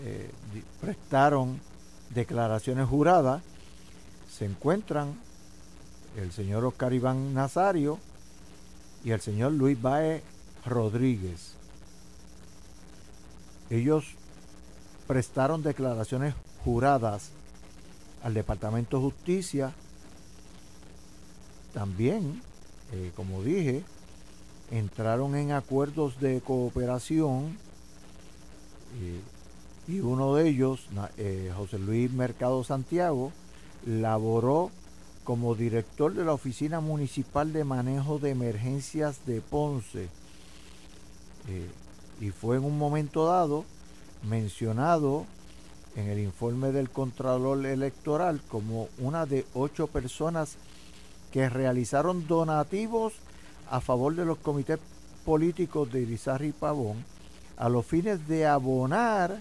eh, 0.00 0.30
prestaron 0.80 1.60
declaraciones 2.10 2.88
juradas, 2.88 3.42
se 4.30 4.44
encuentran 4.44 5.18
el 6.16 6.32
señor 6.32 6.64
Oscar 6.64 6.92
Iván 6.92 7.34
Nazario 7.34 7.98
y 9.04 9.10
el 9.10 9.20
señor 9.20 9.52
Luis 9.52 9.80
Bae 9.80 10.22
Rodríguez. 10.64 11.54
Ellos 13.70 14.04
prestaron 15.06 15.62
declaraciones 15.62 16.34
juradas 16.64 17.30
al 18.22 18.34
Departamento 18.34 18.96
de 18.96 19.02
Justicia 19.04 19.72
también, 21.72 22.42
eh, 22.92 23.12
como 23.14 23.42
dije, 23.42 23.84
entraron 24.70 25.36
en 25.36 25.52
acuerdos 25.52 26.18
de 26.20 26.40
cooperación 26.40 27.56
eh, 29.00 29.20
y 29.88 30.00
uno 30.00 30.34
de 30.34 30.48
ellos, 30.48 30.86
eh, 31.16 31.50
José 31.56 31.78
Luis 31.78 32.12
Mercado 32.12 32.62
Santiago, 32.62 33.32
laboró 33.86 34.70
como 35.24 35.54
director 35.54 36.12
de 36.14 36.24
la 36.24 36.34
Oficina 36.34 36.80
Municipal 36.80 37.52
de 37.52 37.64
Manejo 37.64 38.18
de 38.18 38.30
Emergencias 38.30 39.24
de 39.26 39.40
Ponce. 39.40 40.08
Y 42.20 42.30
fue 42.30 42.56
en 42.56 42.64
un 42.64 42.76
momento 42.76 43.26
dado 43.26 43.64
mencionado 44.28 45.24
en 45.96 46.08
el 46.08 46.18
informe 46.18 46.70
del 46.70 46.90
Contralor 46.90 47.64
Electoral 47.64 48.40
como 48.48 48.88
una 48.98 49.24
de 49.24 49.46
ocho 49.54 49.86
personas 49.86 50.56
que 51.32 51.48
realizaron 51.48 52.26
donativos 52.26 53.14
a 53.70 53.80
favor 53.80 54.14
de 54.14 54.24
los 54.24 54.38
comités 54.38 54.78
políticos 55.24 55.90
de 55.90 56.02
Irizarry 56.02 56.48
y 56.48 56.52
Pavón 56.52 57.04
a 57.56 57.68
los 57.68 57.84
fines 57.84 58.28
de 58.28 58.46
abonar 58.46 59.40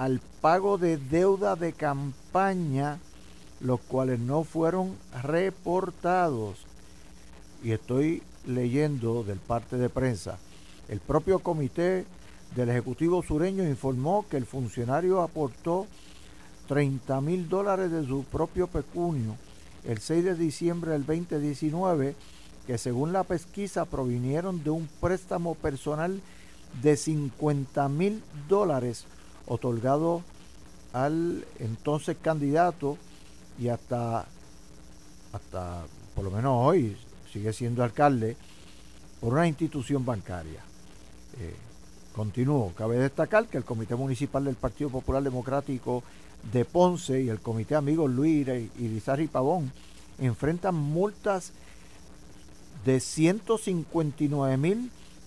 al 0.00 0.18
pago 0.40 0.78
de 0.78 0.96
deuda 0.96 1.56
de 1.56 1.74
campaña, 1.74 2.98
los 3.60 3.80
cuales 3.80 4.18
no 4.18 4.44
fueron 4.44 4.96
reportados. 5.22 6.64
Y 7.62 7.72
estoy 7.72 8.22
leyendo 8.46 9.24
del 9.24 9.36
parte 9.40 9.76
de 9.76 9.90
prensa. 9.90 10.38
El 10.88 11.00
propio 11.00 11.40
comité 11.40 12.06
del 12.56 12.70
Ejecutivo 12.70 13.22
Sureño 13.22 13.62
informó 13.68 14.24
que 14.30 14.38
el 14.38 14.46
funcionario 14.46 15.20
aportó 15.20 15.86
30 16.68 17.20
mil 17.20 17.50
dólares 17.50 17.90
de 17.90 18.06
su 18.06 18.24
propio 18.24 18.68
pecunio 18.68 19.36
el 19.84 19.98
6 19.98 20.24
de 20.24 20.34
diciembre 20.34 20.92
del 20.92 21.04
2019 21.04 22.14
que 22.66 22.78
según 22.78 23.12
la 23.12 23.24
pesquisa 23.24 23.84
provinieron 23.84 24.64
de 24.64 24.70
un 24.70 24.88
préstamo 24.98 25.54
personal 25.56 26.22
de 26.80 26.96
50 26.96 27.88
mil 27.90 28.22
dólares 28.48 29.04
otorgado 29.50 30.22
al 30.92 31.44
entonces 31.58 32.16
candidato 32.22 32.96
y 33.58 33.68
hasta, 33.68 34.26
hasta 35.32 35.82
por 36.14 36.24
lo 36.24 36.30
menos 36.30 36.52
hoy 36.54 36.96
sigue 37.32 37.52
siendo 37.52 37.82
alcalde 37.82 38.36
por 39.20 39.32
una 39.32 39.48
institución 39.48 40.04
bancaria. 40.04 40.60
Eh, 41.40 41.54
continúo, 42.14 42.72
cabe 42.76 42.98
destacar 42.98 43.46
que 43.46 43.58
el 43.58 43.64
Comité 43.64 43.96
Municipal 43.96 44.44
del 44.44 44.54
Partido 44.54 44.88
Popular 44.88 45.22
Democrático 45.22 46.04
de 46.52 46.64
Ponce 46.64 47.20
y 47.20 47.28
el 47.28 47.40
Comité 47.40 47.74
Amigos 47.74 48.08
Luis 48.08 48.46
y 48.78 48.88
Lizarri 48.88 49.26
Pavón 49.26 49.72
enfrentan 50.20 50.76
multas 50.76 51.52
de 52.84 53.00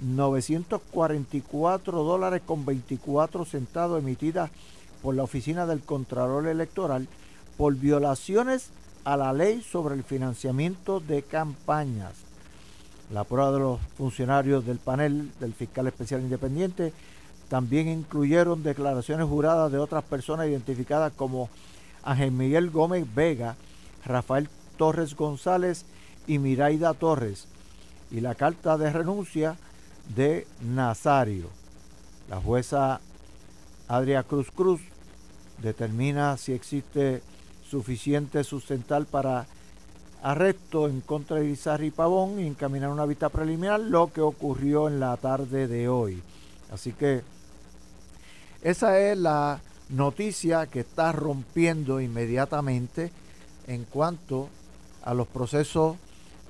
159.944 0.04 1.92
dólares 1.92 2.42
con 2.46 2.66
24 2.66 3.46
centavos 3.46 4.02
emitidas 4.02 4.52
por 5.02 5.16
la 5.16 5.24
Oficina 5.24 5.66
del 5.66 5.82
Contralor 5.82 6.48
Electoral 6.48 7.08
por 7.58 7.76
violaciones 7.76 8.70
a 9.04 9.18
la 9.18 9.34
ley 9.34 9.62
sobre 9.62 9.96
el 9.96 10.04
financiamiento 10.04 11.00
de 11.00 11.24
campañas. 11.24 12.14
La 13.12 13.24
prueba 13.26 13.52
de 13.52 13.60
los 13.60 13.80
funcionarios 13.98 14.66
del 14.66 14.80
panel 14.80 15.32
del 15.40 15.54
fiscal 15.54 15.88
especial 15.88 16.22
independiente 16.22 16.94
también 17.50 17.88
incluyeron 17.88 18.64
declaraciones 18.64 19.28
juradas 19.28 19.72
de 19.72 19.78
otras 19.78 20.04
personas 20.04 20.48
identificadas 20.48 21.14
como 21.14 21.50
Ángel 22.04 22.32
Miguel 22.32 22.70
Gómez 22.72 23.06
Vega, 23.14 23.56
Rafael 24.06 24.50
Torres 24.78 25.16
González 25.16 25.86
y 26.26 26.40
Miraida 26.40 26.94
Torres, 26.94 27.48
y 28.10 28.22
la 28.22 28.36
carta 28.36 28.78
de 28.78 28.92
renuncia 28.92 29.58
de 30.16 30.48
Nazario. 30.62 31.50
La 32.30 32.40
jueza 32.40 33.00
Adria 33.88 34.24
Cruz 34.24 34.52
Cruz 34.52 34.82
determina 35.62 36.38
si 36.38 36.54
existe 36.54 37.22
suficiente 37.70 38.44
sustental 38.44 39.06
para 39.06 39.46
arresto 40.22 40.88
en 40.88 41.02
contra 41.02 41.38
de 41.38 41.50
Izarri 41.50 41.92
Pavón 41.92 42.40
y 42.40 42.48
encaminar 42.48 42.90
una 42.90 43.06
vista 43.06 43.30
preliminar, 43.30 43.80
lo 43.80 44.12
que 44.14 44.22
ocurrió 44.22 44.88
en 44.88 45.00
la 45.00 45.18
tarde 45.18 45.68
de 45.68 45.90
hoy. 45.90 46.22
Así 46.72 46.94
que 46.94 47.22
esa 48.62 49.00
es 49.00 49.18
la 49.18 49.60
noticia 49.90 50.68
que 50.68 50.80
está 50.80 51.12
rompiendo 51.12 52.00
inmediatamente 52.00 53.12
en 53.68 53.84
cuanto 53.84 54.50
a 55.04 55.14
los 55.14 55.28
procesos 55.28 55.98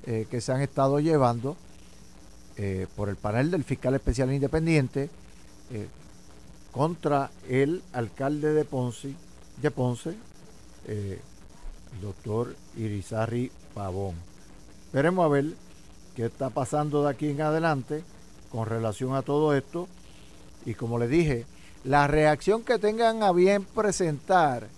eh, 0.06 0.26
que 0.30 0.40
se 0.40 0.52
han 0.52 0.60
estado 0.60 1.00
llevando 1.00 1.56
eh, 2.56 2.86
por 2.96 3.08
el 3.08 3.16
panel 3.16 3.50
del 3.50 3.64
fiscal 3.64 3.94
especial 3.94 4.32
independiente 4.32 5.10
eh, 5.72 5.88
contra 6.70 7.30
el 7.48 7.82
alcalde 7.92 8.52
de 8.52 8.64
Ponce, 8.64 9.14
de 9.60 9.70
Ponce 9.70 10.14
el 10.86 11.20
doctor 12.02 12.54
Irizarri 12.76 13.50
Pavón. 13.72 14.14
Veremos 14.92 15.24
a 15.24 15.28
ver 15.28 15.46
qué 16.14 16.26
está 16.26 16.50
pasando 16.50 17.04
de 17.04 17.10
aquí 17.10 17.28
en 17.30 17.40
adelante 17.40 18.02
con 18.50 18.66
relación 18.66 19.14
a 19.14 19.22
todo 19.22 19.54
esto. 19.54 19.88
Y 20.64 20.74
como 20.74 20.98
le 20.98 21.08
dije, 21.08 21.46
la 21.84 22.06
reacción 22.06 22.62
que 22.62 22.78
tengan 22.78 23.22
a 23.22 23.32
bien 23.32 23.64
presentar 23.64 24.68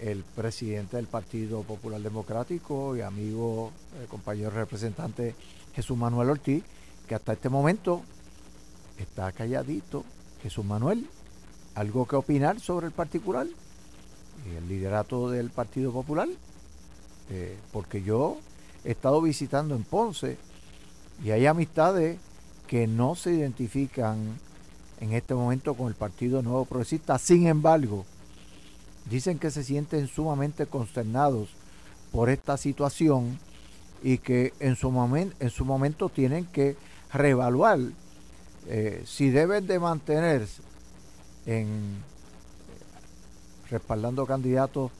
el 0.00 0.22
presidente 0.22 0.96
del 0.96 1.06
Partido 1.06 1.62
Popular 1.62 2.00
Democrático 2.00 2.96
y 2.96 3.00
amigo, 3.00 3.72
eh, 4.00 4.06
compañero 4.08 4.50
representante 4.50 5.34
Jesús 5.74 5.96
Manuel 5.96 6.30
Ortiz, 6.30 6.62
que 7.08 7.14
hasta 7.14 7.32
este 7.32 7.48
momento 7.48 8.02
está 8.98 9.32
calladito. 9.32 10.04
Jesús 10.42 10.64
Manuel, 10.64 11.08
¿algo 11.74 12.06
que 12.06 12.16
opinar 12.16 12.60
sobre 12.60 12.86
el 12.86 12.92
particular? 12.92 13.46
y 14.46 14.56
el 14.56 14.68
liderato 14.68 15.30
del 15.30 15.50
Partido 15.50 15.92
Popular, 15.92 16.28
eh, 17.30 17.56
porque 17.72 18.02
yo 18.02 18.38
he 18.84 18.92
estado 18.92 19.22
visitando 19.22 19.74
en 19.74 19.84
Ponce 19.84 20.36
y 21.22 21.30
hay 21.30 21.46
amistades 21.46 22.18
que 22.66 22.86
no 22.86 23.14
se 23.14 23.32
identifican 23.32 24.38
en 25.00 25.12
este 25.12 25.34
momento 25.34 25.74
con 25.74 25.88
el 25.88 25.94
Partido 25.94 26.42
Nuevo 26.42 26.64
Progresista. 26.64 27.18
Sin 27.18 27.46
embargo, 27.46 28.04
dicen 29.08 29.38
que 29.38 29.50
se 29.50 29.64
sienten 29.64 30.08
sumamente 30.08 30.66
consternados 30.66 31.50
por 32.12 32.30
esta 32.30 32.56
situación 32.56 33.38
y 34.04 34.18
que 34.18 34.52
en 34.60 34.76
su, 34.76 34.90
en 35.40 35.50
su 35.50 35.64
momento 35.64 36.10
tienen 36.10 36.44
que 36.44 36.76
reevaluar 37.10 37.78
eh, 38.68 39.02
si 39.06 39.30
deben 39.30 39.66
de 39.66 39.78
mantenerse 39.78 40.60
en 41.46 42.02
respaldando 43.70 44.26
candidatos 44.26 44.92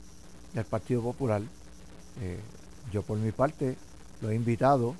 del 0.55 0.64
Partido 0.64 1.03
Popular. 1.03 1.43
Eh, 2.23 2.40
yo 2.93 3.03
por 3.03 3.19
mi 3.19 3.31
parte 3.31 3.77
lo 4.23 4.31
he 4.31 4.35
invitado 4.35 4.95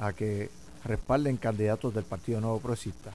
a 0.00 0.12
que 0.12 0.50
respalden 0.84 1.38
candidatos 1.38 1.94
del 1.94 2.04
Partido 2.04 2.42
Nuevo 2.42 2.60
Progresista. 2.60 3.10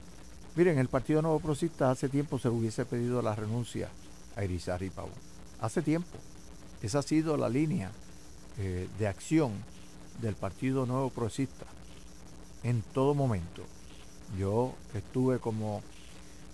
Miren, 0.56 0.80
el 0.80 0.88
Partido 0.88 1.22
Nuevo 1.22 1.40
Progresista 1.40 1.92
hace 1.92 2.10
tiempo 2.10 2.40
se 2.40 2.50
hubiese 2.50 2.84
pedido 2.86 3.22
la 3.22 3.36
renuncia 3.36 3.90
a 4.36 4.44
Irizarry 4.44 4.90
Pavón. 4.90 5.12
Hace 5.60 5.84
tiempo. 5.84 6.18
Esa 6.82 6.98
ha 7.00 7.04
sido 7.04 7.38
la 7.38 7.48
línea 7.48 7.92
eh, 8.58 8.90
de 8.98 9.08
acción 9.08 9.52
del 10.22 10.36
Partido 10.36 10.86
Nuevo 10.86 11.10
Progresista 11.10 11.66
en 12.64 12.82
todo 12.94 13.14
momento. 13.14 13.64
Yo 14.38 14.74
estuve 14.94 15.40
como 15.40 15.82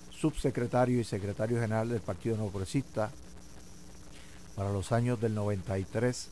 subsecretario 0.09 0.99
y 0.99 1.03
secretario 1.03 1.59
general 1.59 1.89
del 1.89 1.99
Partido 1.99 2.37
Nuevo 2.37 2.51
Progresista 2.51 3.11
para 4.55 4.71
los 4.71 4.91
años 4.91 5.21
del 5.21 5.35
93 5.35 6.29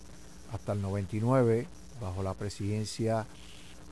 hasta 0.54 0.74
el 0.74 0.82
99, 0.82 1.67
bajo 2.02 2.24
la 2.24 2.34
presidencia 2.34 3.28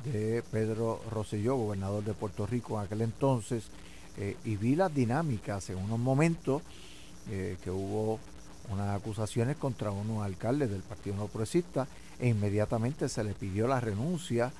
de 0.06 0.43
Pedro 0.51 1.01
Rosselló, 1.12 1.56
gobernador 1.56 2.03
de 2.03 2.13
Puerto 2.13 2.47
Rico 2.47 2.79
en 2.79 2.86
aquel 2.86 3.01
entonces, 3.01 3.65
eh, 4.17 4.38
y 4.43 4.56
vi 4.56 4.75
las 4.75 4.93
dinámicas 4.93 5.69
en 5.69 5.77
unos 5.77 5.99
momentos 5.99 6.62
eh, 7.29 7.58
que 7.63 7.71
hubo 7.71 8.19
unas 8.69 8.95
acusaciones 8.95 9.58
contra 9.58 9.91
unos 9.91 10.23
alcaldes 10.23 10.69
del 10.69 10.82
Partido 10.82 11.15
No 11.15 11.27
Progresista 11.27 11.88
e 12.23 12.29
inmediatamente 12.29 13.09
se 13.09 13.21
le 13.21 13.33
pidió 13.33 13.67
la 13.67 13.81
renuncia 13.81 14.53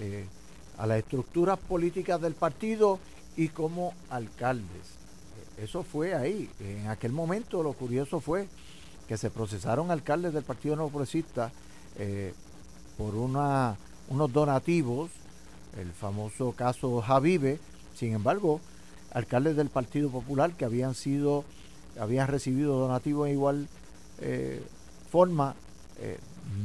eh, 0.00 0.26
a 0.78 0.84
las 0.84 0.98
estructuras 0.98 1.60
políticas 1.60 2.20
del 2.20 2.34
partido 2.34 2.98
y 3.36 3.50
como 3.50 3.94
alcaldes. 4.10 4.98
Eso 5.56 5.84
fue 5.84 6.16
ahí. 6.16 6.50
En 6.58 6.88
aquel 6.88 7.12
momento 7.12 7.62
lo 7.62 7.72
curioso 7.72 8.18
fue 8.18 8.48
que 9.06 9.16
se 9.16 9.30
procesaron 9.30 9.92
alcaldes 9.92 10.32
del 10.32 10.42
Partido 10.42 10.74
Nuevo 10.74 10.90
Progresista 10.90 11.52
eh, 11.98 12.34
por 12.98 13.14
unos 13.14 14.32
donativos, 14.32 15.12
el 15.78 15.92
famoso 15.92 16.50
caso 16.50 17.00
Javive, 17.00 17.60
sin 17.94 18.12
embargo, 18.12 18.60
alcaldes 19.12 19.54
del 19.54 19.68
Partido 19.68 20.10
Popular 20.10 20.56
que 20.56 20.64
habían 20.64 20.96
sido, 20.96 21.44
habían 21.96 22.26
recibido 22.26 22.76
donativos 22.76 23.28
en 23.28 23.34
igual 23.34 23.68
eh, 24.18 24.60
forma, 25.12 25.54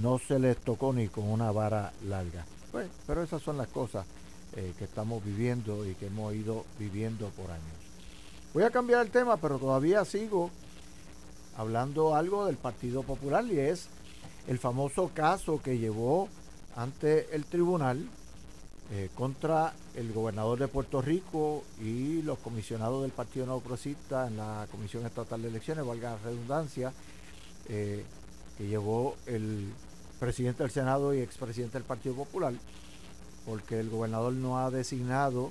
no 0.01 0.19
se 0.19 0.39
les 0.39 0.57
tocó 0.57 0.93
ni 0.93 1.07
con 1.07 1.29
una 1.29 1.51
vara 1.51 1.93
larga. 2.05 2.45
Pues, 2.71 2.89
pero 3.07 3.23
esas 3.23 3.41
son 3.41 3.57
las 3.57 3.67
cosas 3.67 4.05
que 4.51 4.83
estamos 4.83 5.23
viviendo 5.23 5.85
y 5.87 5.93
que 5.93 6.07
hemos 6.07 6.33
ido 6.33 6.65
viviendo 6.77 7.29
por 7.29 7.49
años. 7.51 7.63
Voy 8.53 8.63
a 8.63 8.71
cambiar 8.71 9.05
el 9.05 9.11
tema, 9.11 9.37
pero 9.37 9.59
todavía 9.59 10.03
sigo 10.05 10.49
hablando 11.55 12.15
algo 12.15 12.45
del 12.45 12.57
Partido 12.57 13.03
Popular 13.03 13.45
y 13.45 13.59
es 13.59 13.89
el 14.47 14.57
famoso 14.57 15.11
caso 15.13 15.61
que 15.61 15.77
llevó 15.77 16.29
ante 16.75 17.35
el 17.35 17.45
tribunal 17.45 18.09
eh, 18.91 19.09
contra 19.13 19.73
el 19.93 20.11
gobernador 20.13 20.57
de 20.57 20.67
Puerto 20.67 21.01
Rico 21.01 21.63
y 21.79 22.23
los 22.23 22.39
comisionados 22.39 23.03
del 23.03 23.11
Partido 23.11 23.45
Nuevo 23.45 23.61
Progresista 23.61 24.27
en 24.27 24.37
la 24.37 24.67
Comisión 24.71 25.05
Estatal 25.05 25.41
de 25.43 25.49
Elecciones, 25.49 25.85
valga 25.85 26.11
la 26.11 26.17
redundancia, 26.17 26.91
eh, 27.67 28.03
que 28.59 28.67
llevó 28.67 29.15
el 29.25 29.71
presidente 30.19 30.63
del 30.63 30.71
Senado 30.71 31.13
y 31.13 31.19
expresidente 31.19 31.77
del 31.77 31.87
Partido 31.87 32.13
Popular, 32.13 32.53
porque 33.45 33.79
el 33.79 33.89
gobernador 33.89 34.33
no 34.33 34.59
ha 34.59 34.69
designado 34.69 35.49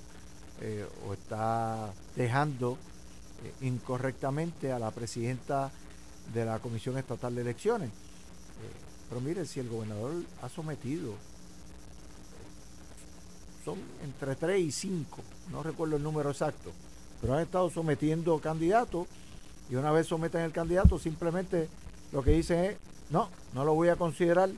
eh, 0.60 0.86
o 1.08 1.14
está 1.14 1.90
dejando 2.16 2.76
incorrectamente 3.62 4.72
a 4.72 4.78
la 4.78 4.90
presidenta 4.90 5.70
de 6.34 6.44
la 6.44 6.58
Comisión 6.58 6.98
Estatal 6.98 7.34
de 7.34 7.40
Elecciones. 7.40 7.88
Eh, 7.88 7.92
pero 9.08 9.22
mire, 9.22 9.46
si 9.46 9.58
el 9.60 9.70
gobernador 9.70 10.12
ha 10.42 10.50
sometido, 10.50 11.14
son 13.64 13.78
entre 14.04 14.36
3 14.36 14.60
y 14.60 14.70
5, 14.70 15.22
no 15.50 15.62
recuerdo 15.62 15.96
el 15.96 16.02
número 16.02 16.30
exacto, 16.30 16.72
pero 17.22 17.34
han 17.34 17.40
estado 17.40 17.70
sometiendo 17.70 18.38
candidatos 18.38 19.06
y 19.70 19.76
una 19.76 19.92
vez 19.92 20.06
someten 20.06 20.42
el 20.42 20.52
candidato 20.52 20.98
simplemente 20.98 21.68
lo 22.12 22.22
que 22.22 22.32
dicen 22.32 22.64
es, 22.64 22.76
no, 23.10 23.28
no 23.54 23.64
lo 23.64 23.74
voy 23.74 23.88
a 23.88 23.96
considerar, 23.96 24.50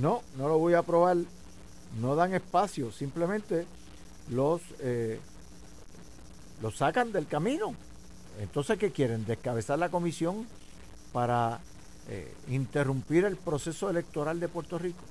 no, 0.00 0.22
no 0.36 0.48
lo 0.48 0.58
voy 0.58 0.74
a 0.74 0.80
aprobar, 0.80 1.16
no 2.00 2.14
dan 2.14 2.34
espacio, 2.34 2.92
simplemente 2.92 3.66
los 4.30 4.60
eh, 4.80 5.20
lo 6.60 6.70
sacan 6.70 7.12
del 7.12 7.26
camino. 7.26 7.74
Entonces, 8.40 8.78
¿qué 8.78 8.92
quieren? 8.92 9.24
Descabezar 9.24 9.78
la 9.78 9.88
comisión 9.88 10.46
para 11.12 11.60
eh, 12.08 12.34
interrumpir 12.48 13.24
el 13.24 13.36
proceso 13.36 13.90
electoral 13.90 14.40
de 14.40 14.48
Puerto 14.48 14.78
Rico. 14.78 15.02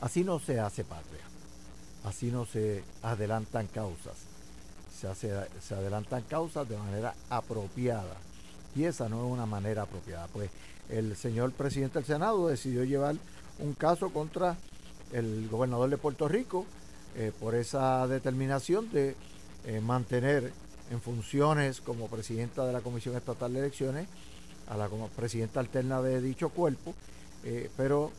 Así 0.00 0.24
no 0.24 0.38
se 0.38 0.60
hace 0.60 0.84
patria. 0.84 1.24
Así 2.04 2.30
no 2.30 2.46
se 2.46 2.82
adelantan 3.02 3.66
causas. 3.66 4.16
Se, 4.98 5.08
hace, 5.08 5.32
se 5.60 5.74
adelantan 5.74 6.22
causas 6.22 6.68
de 6.68 6.76
manera 6.76 7.14
apropiada. 7.28 8.16
Y 8.74 8.84
esa 8.84 9.08
no 9.08 9.26
es 9.26 9.32
una 9.32 9.46
manera 9.46 9.82
apropiada. 9.82 10.28
Pues 10.28 10.50
el 10.90 11.16
señor 11.16 11.52
presidente 11.52 11.98
del 11.98 12.06
Senado 12.06 12.48
decidió 12.48 12.84
llevar 12.84 13.16
un 13.58 13.74
caso 13.74 14.10
contra 14.10 14.56
el 15.12 15.48
gobernador 15.48 15.90
de 15.90 15.98
Puerto 15.98 16.28
Rico 16.28 16.66
eh, 17.16 17.32
por 17.38 17.54
esa 17.54 18.06
determinación 18.06 18.90
de 18.90 19.14
eh, 19.64 19.80
mantener 19.80 20.52
en 20.90 21.00
funciones 21.00 21.80
como 21.80 22.08
presidenta 22.08 22.66
de 22.66 22.72
la 22.72 22.80
Comisión 22.80 23.16
Estatal 23.16 23.52
de 23.52 23.60
Elecciones 23.60 24.08
a 24.68 24.76
la 24.76 24.88
como 24.88 25.08
presidenta 25.08 25.60
alterna 25.60 26.00
de 26.02 26.20
dicho 26.20 26.50
cuerpo, 26.50 26.94
eh, 27.44 27.70
pero 27.76 28.12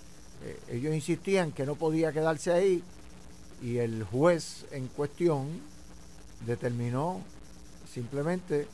ellos 0.70 0.96
insistían 0.96 1.52
que 1.52 1.68
no 1.68 1.76
podía 1.76 2.12
quedarse 2.12 2.52
ahí 2.52 2.84
y 3.62 3.78
el 3.78 4.04
juez 4.04 4.66
en 4.72 4.88
cuestión 4.88 5.48
determinó 6.48 7.22
simplemente 7.94 8.68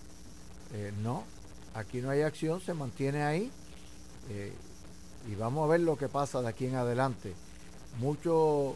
no, 1.03 1.25
aquí 1.73 1.99
no 1.99 2.09
hay 2.09 2.21
acción, 2.21 2.61
se 2.61 2.73
mantiene 2.73 3.23
ahí 3.23 3.51
y 4.29 5.35
vamos 5.35 5.65
a 5.65 5.71
ver 5.71 5.81
lo 5.81 5.97
que 5.97 6.07
pasa 6.07 6.41
de 6.41 6.49
aquí 6.49 6.65
en 6.65 6.75
adelante. 6.75 7.33
Mucho, 7.99 8.75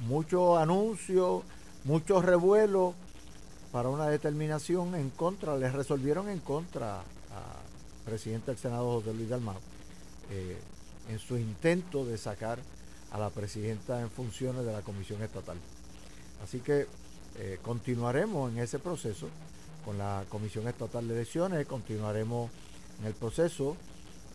mucho 0.00 0.58
anuncio, 0.58 1.42
mucho 1.84 2.22
revuelo 2.22 2.94
para 3.72 3.88
una 3.88 4.06
determinación 4.08 4.94
en 4.94 5.10
contra, 5.10 5.56
les 5.56 5.72
resolvieron 5.72 6.28
en 6.28 6.40
contra 6.40 7.00
al 7.00 8.04
presidente 8.04 8.50
del 8.50 8.58
Senado 8.58 9.00
José 9.00 9.14
Luis 9.14 9.28
Dalmau 9.28 9.56
eh, 10.30 10.58
en 11.08 11.18
su 11.18 11.36
intento 11.38 12.04
de 12.04 12.18
sacar 12.18 12.58
a 13.10 13.18
la 13.18 13.30
presidenta 13.30 14.00
en 14.00 14.10
funciones 14.10 14.64
de 14.64 14.72
la 14.72 14.82
Comisión 14.82 15.22
Estatal. 15.22 15.56
Así 16.42 16.60
que 16.60 16.86
eh, 17.36 17.58
continuaremos 17.62 18.52
en 18.52 18.58
ese 18.58 18.78
proceso 18.78 19.28
con 19.84 19.98
la 19.98 20.24
Comisión 20.28 20.68
Estatal 20.68 21.08
de 21.08 21.14
Elecciones, 21.14 21.66
continuaremos 21.66 22.50
en 23.00 23.06
el 23.06 23.14
proceso 23.14 23.76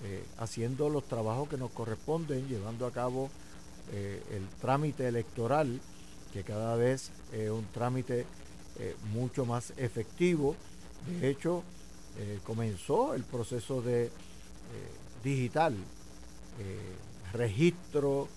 eh, 0.04 0.24
haciendo 0.38 0.90
los 0.90 1.06
trabajos 1.08 1.50
que 1.50 1.58
nos 1.58 1.72
corresponden, 1.72 2.48
llevando 2.48 2.86
a 2.86 2.92
cabo 2.92 3.32
eh, 3.92 4.22
el 4.32 4.48
trámite 4.62 5.08
electoral, 5.08 5.82
que 6.34 6.44
cada 6.44 6.76
vez 6.76 7.12
es 7.34 7.50
un 7.50 7.66
trámite 7.74 8.28
eh, 8.78 8.96
mucho 9.12 9.46
más 9.46 9.74
efectivo. 9.78 10.56
De 11.20 11.30
hecho, 11.30 11.64
comenzó 12.44 13.14
el 13.14 13.24
proceso 13.24 13.82
de 13.82 14.10
digital, 15.24 15.76
registro, 17.32 18.28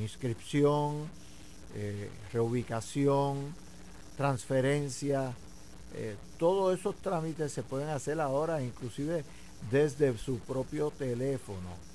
inscripción, 0.00 1.08
reubicación, 2.32 3.52
transferencia, 4.16 5.34
todos 6.38 6.78
esos 6.78 6.94
trámites 6.96 7.52
se 7.52 7.64
pueden 7.64 7.88
hacer 7.88 8.20
ahora, 8.20 8.62
inclusive 8.62 9.24
desde 9.70 10.16
su 10.18 10.38
propio 10.38 10.90
teléfono. 10.90 11.86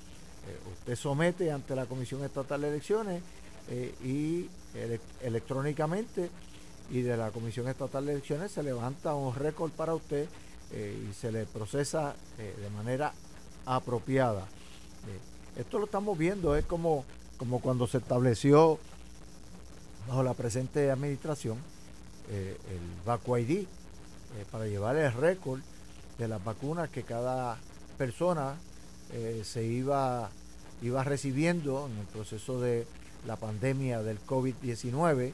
Eh, 0.47 0.57
usted 0.73 0.95
somete 0.95 1.51
ante 1.51 1.75
la 1.75 1.85
Comisión 1.85 2.23
Estatal 2.23 2.61
de 2.61 2.69
Elecciones 2.69 3.21
eh, 3.69 3.93
y 4.03 4.49
electrónicamente 5.21 6.29
y 6.89 7.01
de 7.01 7.15
la 7.15 7.31
Comisión 7.31 7.67
Estatal 7.67 8.05
de 8.05 8.13
Elecciones 8.13 8.51
se 8.51 8.63
levanta 8.63 9.13
un 9.13 9.35
récord 9.35 9.71
para 9.71 9.93
usted 9.93 10.27
eh, 10.71 11.07
y 11.09 11.13
se 11.13 11.31
le 11.31 11.45
procesa 11.45 12.15
de 12.37 12.69
manera 12.71 13.13
apropiada. 13.65 14.47
esto 15.55 15.77
lo 15.77 15.85
estamos 15.85 16.17
viendo, 16.17 16.55
es 16.55 16.65
como, 16.65 17.05
como 17.37 17.61
cuando 17.61 17.85
se 17.85 17.99
estableció 17.99 18.79
bajo 20.07 20.23
la 20.23 20.33
presente 20.33 20.89
administración 20.89 21.57
el 22.29 23.05
VACU 23.05 23.37
ID 23.37 23.65
para 24.51 24.65
llevar 24.65 24.95
el 24.95 25.11
récord 25.13 25.59
de 26.21 26.27
las 26.27 26.43
vacunas 26.43 26.87
que 26.89 27.01
cada 27.01 27.57
persona 27.97 28.55
eh, 29.11 29.41
se 29.43 29.65
iba, 29.65 30.29
iba 30.83 31.03
recibiendo 31.03 31.87
en 31.87 31.97
el 31.97 32.05
proceso 32.05 32.61
de 32.61 32.85
la 33.25 33.37
pandemia 33.37 34.03
del 34.03 34.23
COVID-19 34.23 35.19
eh, 35.19 35.33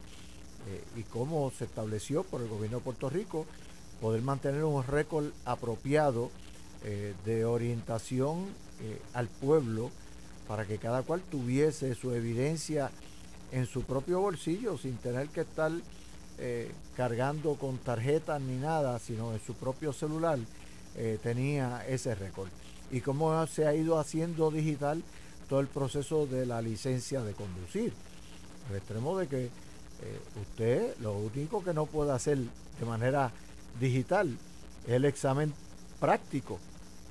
y 0.95 1.04
cómo 1.04 1.52
se 1.52 1.65
estableció 1.65 2.23
por 2.23 2.41
el 2.41 2.47
gobierno 2.47 2.78
de 2.78 2.84
Puerto 2.86 3.10
Rico 3.10 3.45
poder 4.00 4.21
mantener 4.21 4.63
un 4.63 4.82
récord 4.82 5.26
apropiado 5.43 6.32
eh, 6.86 7.13
de 7.26 7.43
orientación 7.43 8.45
al 9.13 9.28
pueblo 9.28 9.89
para 10.47 10.65
que 10.65 10.78
cada 10.78 11.02
cual 11.02 11.21
tuviese 11.21 11.95
su 11.95 12.13
evidencia 12.13 12.91
en 13.52 13.65
su 13.65 13.82
propio 13.82 14.21
bolsillo 14.21 14.78
sin 14.78 14.95
tener 14.97 15.30
que 15.30 15.41
estar 15.41 15.71
cargando 16.95 17.56
con 17.56 17.80
tarjetas 17.80 18.39
ni 18.39 18.58
nada, 18.58 19.00
sino 19.00 19.34
en 19.34 19.39
su 19.39 19.56
propio 19.56 19.91
celular 19.91 20.38
eh, 20.97 21.19
tenía 21.21 21.86
ese 21.88 22.15
récord. 22.15 22.49
Y 22.89 23.01
cómo 23.01 23.45
se 23.45 23.67
ha 23.67 23.75
ido 23.75 23.99
haciendo 23.99 24.49
digital 24.49 25.03
todo 25.47 25.60
el 25.60 25.67
proceso 25.67 26.25
de 26.25 26.47
la 26.47 26.60
licencia 26.60 27.21
de 27.21 27.33
conducir. 27.33 27.93
Al 28.69 28.77
extremo 28.77 29.17
de 29.17 29.27
que 29.27 29.45
eh, 29.45 29.49
usted 30.41 30.97
lo 30.99 31.13
único 31.13 31.63
que 31.63 31.73
no 31.73 31.86
puede 31.86 32.12
hacer 32.13 32.39
de 32.39 32.86
manera 32.86 33.31
digital 33.79 34.36
es 34.88 34.93
el 34.93 35.05
examen 35.05 35.53
práctico, 35.99 36.57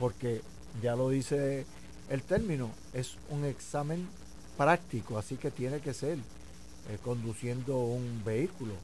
porque 0.00 0.42
ya 0.82 0.96
lo 0.96 1.08
dice 1.10 1.64
el 2.10 2.22
término, 2.22 2.70
es 2.92 3.16
un 3.30 3.44
examen 3.44 4.08
práctico, 4.56 5.16
así 5.16 5.36
que 5.36 5.52
tiene 5.52 5.78
que 5.80 5.94
ser 5.94 6.18
eh, 6.18 6.98
conduciendo 7.04 7.78
un 7.78 8.22
vehículo, 8.24 8.74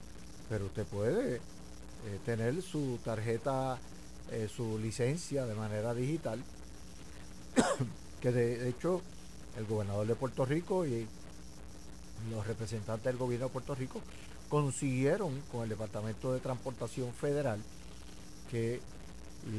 pero 0.48 0.66
usted 0.66 0.84
puede 0.86 1.40
tener 2.24 2.60
su 2.62 2.98
tarjeta 3.04 3.78
eh, 4.30 4.48
su 4.54 4.78
licencia 4.78 5.46
de 5.46 5.54
manera 5.54 5.94
digital, 5.94 6.42
que 8.20 8.32
de, 8.32 8.68
hecho 8.68 9.02
el 9.56 9.66
gobernador 9.66 10.06
de 10.06 10.14
Puerto 10.14 10.44
Rico 10.44 10.86
y 10.86 11.06
los 12.30 12.46
representantes 12.46 13.04
del 13.04 13.16
gobierno 13.16 13.46
de 13.46 13.52
Puerto 13.52 13.74
Rico 13.74 14.00
consiguieron 14.48 15.40
con 15.50 15.64
el 15.64 15.68
Departamento 15.68 16.32
de 16.32 16.40
Transportación 16.40 17.12
Federal 17.12 17.60
que 18.50 18.80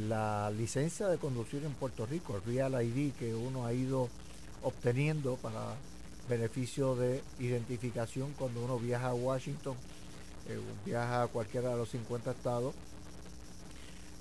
la 0.08 0.50
licencia 0.52 1.08
de 1.08 1.18
conducir 1.18 1.64
en 1.66 1.74
Puerto 1.74 2.06
Rico, 2.06 2.38
el 2.38 2.44
Real 2.44 2.82
ID 2.82 3.14
que 3.14 3.36
uno 3.36 3.66
ha 3.66 3.74
ido 3.74 4.08
obteniendo 4.62 5.36
para 5.36 5.76
beneficio 6.30 6.96
de 6.96 7.22
identificación 7.40 8.34
cuando 8.38 8.64
uno 8.64 8.80
viaja 8.80 9.10
a 9.10 9.14
Washington, 9.14 9.76
eh, 10.48 10.60
viaja 10.86 11.24
a 11.24 11.28
cualquiera 11.28 11.70
de 11.72 11.78
los 11.78 11.90
50 11.90 12.32
estados, 12.32 12.74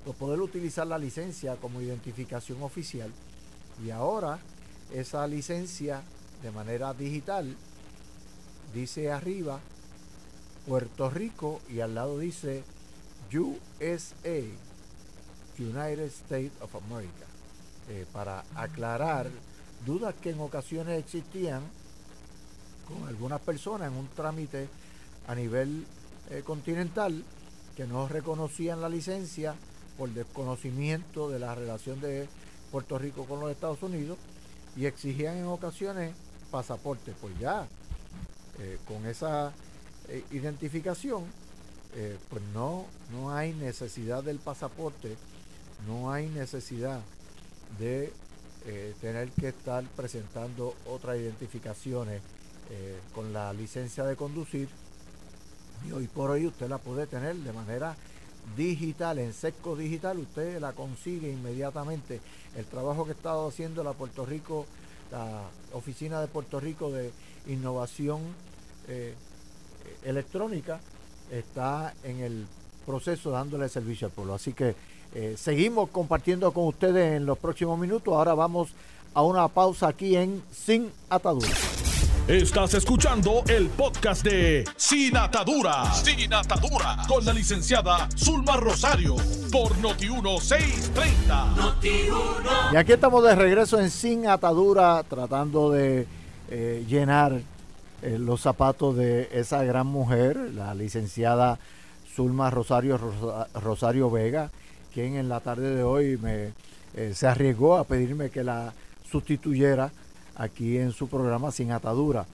pues 0.03 0.17
poder 0.17 0.41
utilizar 0.41 0.87
la 0.87 0.97
licencia 0.97 1.55
como 1.55 1.81
identificación 1.81 2.61
oficial. 2.61 3.11
Y 3.83 3.91
ahora 3.91 4.39
esa 4.93 5.25
licencia 5.27 6.01
de 6.41 6.51
manera 6.51 6.93
digital 6.93 7.55
dice 8.73 9.11
arriba 9.11 9.59
Puerto 10.67 11.09
Rico 11.09 11.61
y 11.69 11.79
al 11.79 11.95
lado 11.95 12.19
dice 12.19 12.63
USA, 13.33 14.41
United 15.57 16.05
States 16.05 16.51
of 16.61 16.75
America, 16.75 17.25
eh, 17.89 18.05
para 18.13 18.43
aclarar 18.55 19.29
dudas 19.85 20.13
que 20.21 20.31
en 20.31 20.39
ocasiones 20.39 20.99
existían 20.99 21.61
con 22.87 23.07
algunas 23.07 23.41
personas 23.41 23.91
en 23.91 23.97
un 23.97 24.07
trámite 24.09 24.69
a 25.27 25.35
nivel 25.35 25.85
eh, 26.29 26.43
continental 26.45 27.23
que 27.75 27.87
no 27.87 28.07
reconocían 28.07 28.81
la 28.81 28.89
licencia 28.89 29.55
por 29.97 30.09
desconocimiento 30.09 31.29
de 31.29 31.39
la 31.39 31.55
relación 31.55 31.99
de 32.01 32.27
Puerto 32.71 32.97
Rico 32.97 33.25
con 33.25 33.39
los 33.39 33.51
Estados 33.51 33.81
Unidos 33.83 34.17
y 34.75 34.85
exigían 34.85 35.37
en 35.37 35.45
ocasiones 35.45 36.13
pasaportes. 36.49 37.15
Pues 37.21 37.37
ya, 37.39 37.67
eh, 38.59 38.79
con 38.87 39.05
esa 39.05 39.51
eh, 40.09 40.23
identificación, 40.31 41.23
eh, 41.95 42.17
pues 42.29 42.41
no, 42.53 42.85
no 43.11 43.35
hay 43.35 43.53
necesidad 43.53 44.23
del 44.23 44.39
pasaporte, 44.39 45.15
no 45.87 46.11
hay 46.11 46.27
necesidad 46.27 47.01
de 47.79 48.11
tener 49.01 49.29
que 49.31 49.49
estar 49.49 49.83
presentando 49.97 50.73
otras 50.85 51.17
identificaciones 51.17 52.21
con 53.13 53.33
la 53.33 53.51
licencia 53.51 54.05
de 54.05 54.15
conducir. 54.15 54.69
Y 55.85 55.91
hoy 55.91 56.07
por 56.07 56.31
hoy 56.31 56.47
usted 56.47 56.69
la 56.69 56.77
puede 56.77 57.05
tener 57.05 57.35
de 57.35 57.51
manera 57.51 57.97
digital, 58.55 59.19
en 59.19 59.33
Sesco 59.33 59.75
Digital, 59.75 60.17
usted 60.19 60.59
la 60.59 60.73
consigue 60.73 61.31
inmediatamente. 61.31 62.21
El 62.55 62.65
trabajo 62.65 63.05
que 63.05 63.11
ha 63.11 63.15
estado 63.15 63.47
haciendo 63.47 63.83
la 63.83 63.93
Puerto 63.93 64.25
Rico, 64.25 64.65
la 65.11 65.43
Oficina 65.73 66.21
de 66.21 66.27
Puerto 66.27 66.59
Rico 66.59 66.91
de 66.91 67.11
Innovación 67.47 68.21
eh, 68.87 69.15
Electrónica, 70.03 70.79
está 71.31 71.93
en 72.03 72.19
el 72.19 72.47
proceso 72.85 73.31
dándole 73.31 73.69
servicio 73.69 74.07
al 74.07 74.13
pueblo. 74.13 74.33
Así 74.33 74.53
que 74.53 74.75
eh, 75.15 75.35
seguimos 75.37 75.89
compartiendo 75.89 76.51
con 76.51 76.67
ustedes 76.67 77.17
en 77.17 77.25
los 77.25 77.37
próximos 77.37 77.77
minutos. 77.79 78.13
Ahora 78.13 78.33
vamos 78.33 78.69
a 79.13 79.21
una 79.21 79.47
pausa 79.47 79.87
aquí 79.87 80.15
en 80.15 80.43
Sin 80.51 80.91
Atadura. 81.09 81.49
Estás 82.27 82.73
escuchando 82.73 83.43
el 83.49 83.67
podcast 83.67 84.23
de 84.23 84.63
Sin 84.77 85.17
Atadura. 85.17 85.93
Sin 85.93 86.33
Atadura. 86.33 86.99
Con 87.05 87.25
la 87.25 87.33
licenciada 87.33 88.07
Zulma 88.15 88.55
Rosario. 88.55 89.17
Por 89.51 89.73
Noti1630. 89.81 92.71
Y 92.71 92.77
aquí 92.77 92.93
estamos 92.93 93.25
de 93.25 93.35
regreso 93.35 93.77
en 93.77 93.91
Sin 93.91 94.25
Atadura. 94.25 95.03
Tratando 95.03 95.69
de 95.69 96.07
eh, 96.49 96.85
llenar 96.87 97.41
eh, 98.01 98.17
los 98.17 98.39
zapatos 98.39 98.95
de 98.95 99.27
esa 99.33 99.61
gran 99.65 99.87
mujer. 99.87 100.37
La 100.55 100.73
licenciada 100.73 101.59
Zulma 102.15 102.49
Rosario, 102.49 102.97
Rosario 103.53 104.09
Vega. 104.09 104.49
Quien 104.93 105.17
en 105.17 105.27
la 105.27 105.41
tarde 105.41 105.75
de 105.75 105.83
hoy 105.83 106.15
me, 106.15 106.53
eh, 106.95 107.11
se 107.13 107.27
arriesgó 107.27 107.75
a 107.75 107.83
pedirme 107.83 108.29
que 108.29 108.45
la 108.45 108.73
sustituyera 109.11 109.91
aquí 110.35 110.77
en 110.77 110.91
su 110.91 111.07
programa 111.07 111.51
Sin 111.51 111.71
Atadura. 111.71 112.25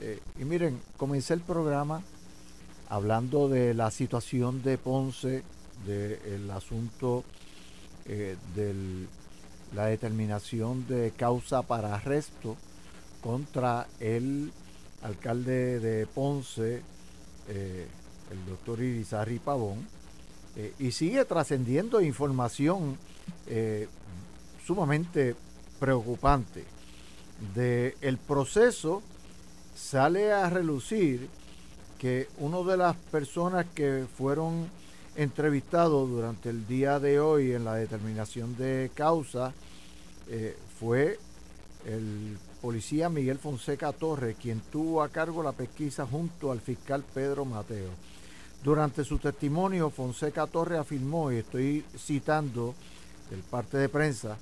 Eh, 0.00 0.20
y 0.38 0.44
miren, 0.44 0.80
comencé 0.96 1.34
el 1.34 1.40
programa 1.40 2.02
hablando 2.88 3.48
de 3.48 3.74
la 3.74 3.90
situación 3.90 4.62
de 4.62 4.78
Ponce, 4.78 5.42
del 5.86 6.50
asunto 6.50 7.24
eh, 8.06 8.36
de 8.54 8.74
la 9.74 9.86
determinación 9.86 10.86
de 10.86 11.12
causa 11.16 11.62
para 11.62 11.94
arresto 11.94 12.56
contra 13.20 13.86
el 14.00 14.52
alcalde 15.02 15.80
de 15.80 16.06
Ponce, 16.06 16.82
eh, 17.48 17.86
el 18.30 18.46
doctor 18.46 18.80
Irizarry 18.80 19.38
Pavón, 19.38 19.86
y 20.78 20.90
sigue 20.90 21.22
trascendiendo 21.26 22.00
información 22.00 22.96
sumamente 24.64 25.36
preocupante 25.78 26.64
del 27.54 28.18
proceso 28.18 29.02
sale 29.74 30.32
a 30.32 30.48
relucir 30.48 31.28
que 31.98 32.28
una 32.38 32.60
de 32.62 32.76
las 32.76 32.96
personas 32.96 33.66
que 33.74 34.06
fueron 34.16 34.68
entrevistados 35.16 36.08
durante 36.08 36.50
el 36.50 36.66
día 36.66 37.00
de 37.00 37.20
hoy 37.20 37.52
en 37.52 37.64
la 37.64 37.74
determinación 37.74 38.56
de 38.56 38.90
causa 38.94 39.52
eh, 40.28 40.56
fue 40.78 41.18
el 41.86 42.36
policía 42.60 43.08
Miguel 43.08 43.38
Fonseca 43.38 43.92
Torres, 43.92 44.36
quien 44.40 44.60
tuvo 44.60 45.02
a 45.02 45.08
cargo 45.08 45.42
la 45.42 45.52
pesquisa 45.52 46.06
junto 46.06 46.50
al 46.50 46.60
fiscal 46.60 47.04
Pedro 47.14 47.44
Mateo. 47.44 47.90
Durante 48.64 49.04
su 49.04 49.18
testimonio, 49.18 49.90
Fonseca 49.90 50.46
Torres 50.46 50.80
afirmó, 50.80 51.30
y 51.30 51.36
estoy 51.36 51.84
citando 51.96 52.74
del 53.30 53.40
parte 53.40 53.78
de 53.78 53.88
prensa, 53.88 54.36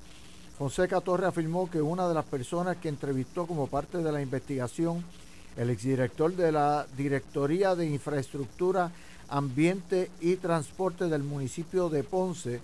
Fonseca 0.57 1.01
Torre 1.01 1.27
afirmó 1.27 1.69
que 1.69 1.81
una 1.81 2.07
de 2.07 2.13
las 2.13 2.23
personas 2.23 2.77
que 2.77 2.87
entrevistó 2.87 3.45
como 3.45 3.67
parte 3.67 3.97
de 3.97 4.11
la 4.11 4.21
investigación, 4.21 5.03
el 5.57 5.69
exdirector 5.69 6.33
de 6.33 6.53
la 6.53 6.87
Directoría 6.95 7.75
de 7.75 7.87
Infraestructura, 7.87 8.91
Ambiente 9.27 10.09
y 10.21 10.37
Transporte 10.37 11.09
del 11.09 11.23
municipio 11.23 11.89
de 11.89 12.03
Ponce, 12.03 12.61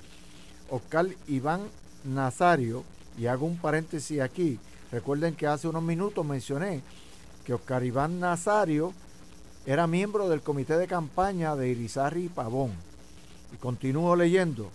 Oscar 0.69 1.08
Iván 1.27 1.62
Nazario, 2.06 2.84
y 3.17 3.25
hago 3.25 3.45
un 3.45 3.58
paréntesis 3.58 4.21
aquí, 4.21 4.58
recuerden 4.89 5.36
que 5.36 5.47
hace 5.47 5.67
unos 5.67 5.84
minutos 5.84 6.25
mencioné 6.25 6.82
que 7.45 7.54
Oscar 7.54 7.84
Iván 7.84 8.21
Nazario 8.21 8.93
era 9.65 9.86
miembro 9.86 10.30
del 10.30 10.41
comité 10.41 10.77
de 10.77 10.88
campaña 10.88 11.58
de 11.58 11.67
Irizarry 11.69 12.30
Pavón. 12.30 12.71
Y 13.54 13.58
continúo 13.58 14.15
leyendo. 14.15 14.71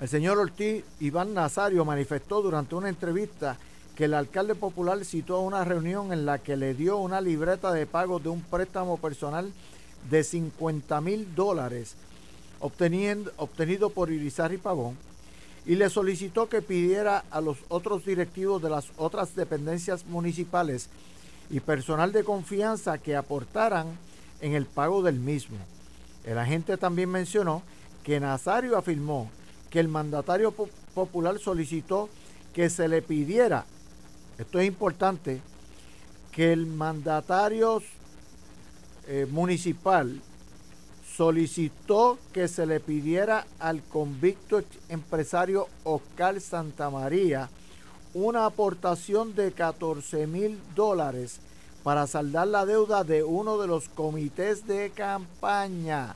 El 0.00 0.08
señor 0.08 0.38
Ortiz 0.38 0.84
Iván 1.00 1.34
Nazario 1.34 1.84
manifestó 1.84 2.40
durante 2.40 2.76
una 2.76 2.88
entrevista 2.88 3.56
que 3.96 4.04
el 4.04 4.14
alcalde 4.14 4.54
popular 4.54 5.04
citó 5.04 5.36
a 5.36 5.40
una 5.40 5.64
reunión 5.64 6.12
en 6.12 6.24
la 6.24 6.38
que 6.38 6.56
le 6.56 6.74
dio 6.74 6.98
una 6.98 7.20
libreta 7.20 7.72
de 7.72 7.84
pago 7.84 8.20
de 8.20 8.28
un 8.28 8.40
préstamo 8.40 8.96
personal 8.98 9.52
de 10.08 10.22
50 10.22 11.00
mil 11.00 11.34
dólares 11.34 11.96
obtenido 12.60 13.90
por 13.90 14.12
Irizarry 14.12 14.58
Pavón 14.58 14.96
y 15.66 15.74
le 15.74 15.90
solicitó 15.90 16.48
que 16.48 16.62
pidiera 16.62 17.24
a 17.32 17.40
los 17.40 17.58
otros 17.68 18.04
directivos 18.06 18.62
de 18.62 18.70
las 18.70 18.86
otras 18.98 19.34
dependencias 19.34 20.06
municipales 20.06 20.90
y 21.50 21.58
personal 21.58 22.12
de 22.12 22.22
confianza 22.22 22.98
que 22.98 23.16
aportaran 23.16 23.86
en 24.40 24.54
el 24.54 24.66
pago 24.66 25.02
del 25.02 25.18
mismo. 25.18 25.58
El 26.24 26.38
agente 26.38 26.76
también 26.76 27.10
mencionó 27.10 27.62
que 28.04 28.20
Nazario 28.20 28.78
afirmó 28.78 29.28
que 29.70 29.80
el 29.80 29.88
mandatario 29.88 30.52
popular 30.52 31.38
solicitó 31.38 32.08
que 32.52 32.70
se 32.70 32.88
le 32.88 33.02
pidiera, 33.02 33.64
esto 34.38 34.58
es 34.58 34.66
importante, 34.66 35.40
que 36.32 36.52
el 36.52 36.66
mandatario 36.66 37.82
eh, 39.06 39.26
municipal 39.30 40.20
solicitó 41.16 42.18
que 42.32 42.46
se 42.46 42.66
le 42.66 42.78
pidiera 42.78 43.46
al 43.58 43.82
convicto 43.82 44.62
empresario 44.88 45.66
Oscar 45.82 46.40
Santamaría 46.40 47.50
una 48.14 48.46
aportación 48.46 49.34
de 49.34 49.52
14 49.52 50.26
mil 50.26 50.60
dólares 50.74 51.40
para 51.82 52.06
saldar 52.06 52.48
la 52.48 52.66
deuda 52.66 53.02
de 53.02 53.24
uno 53.24 53.58
de 53.58 53.66
los 53.66 53.88
comités 53.88 54.66
de 54.66 54.90
campaña. 54.90 56.14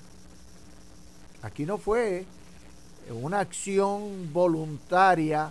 Aquí 1.43 1.67
no 1.67 1.79
fue 1.79 2.25
una 3.16 3.40
acción 3.40 4.33
voluntaria 4.33 5.51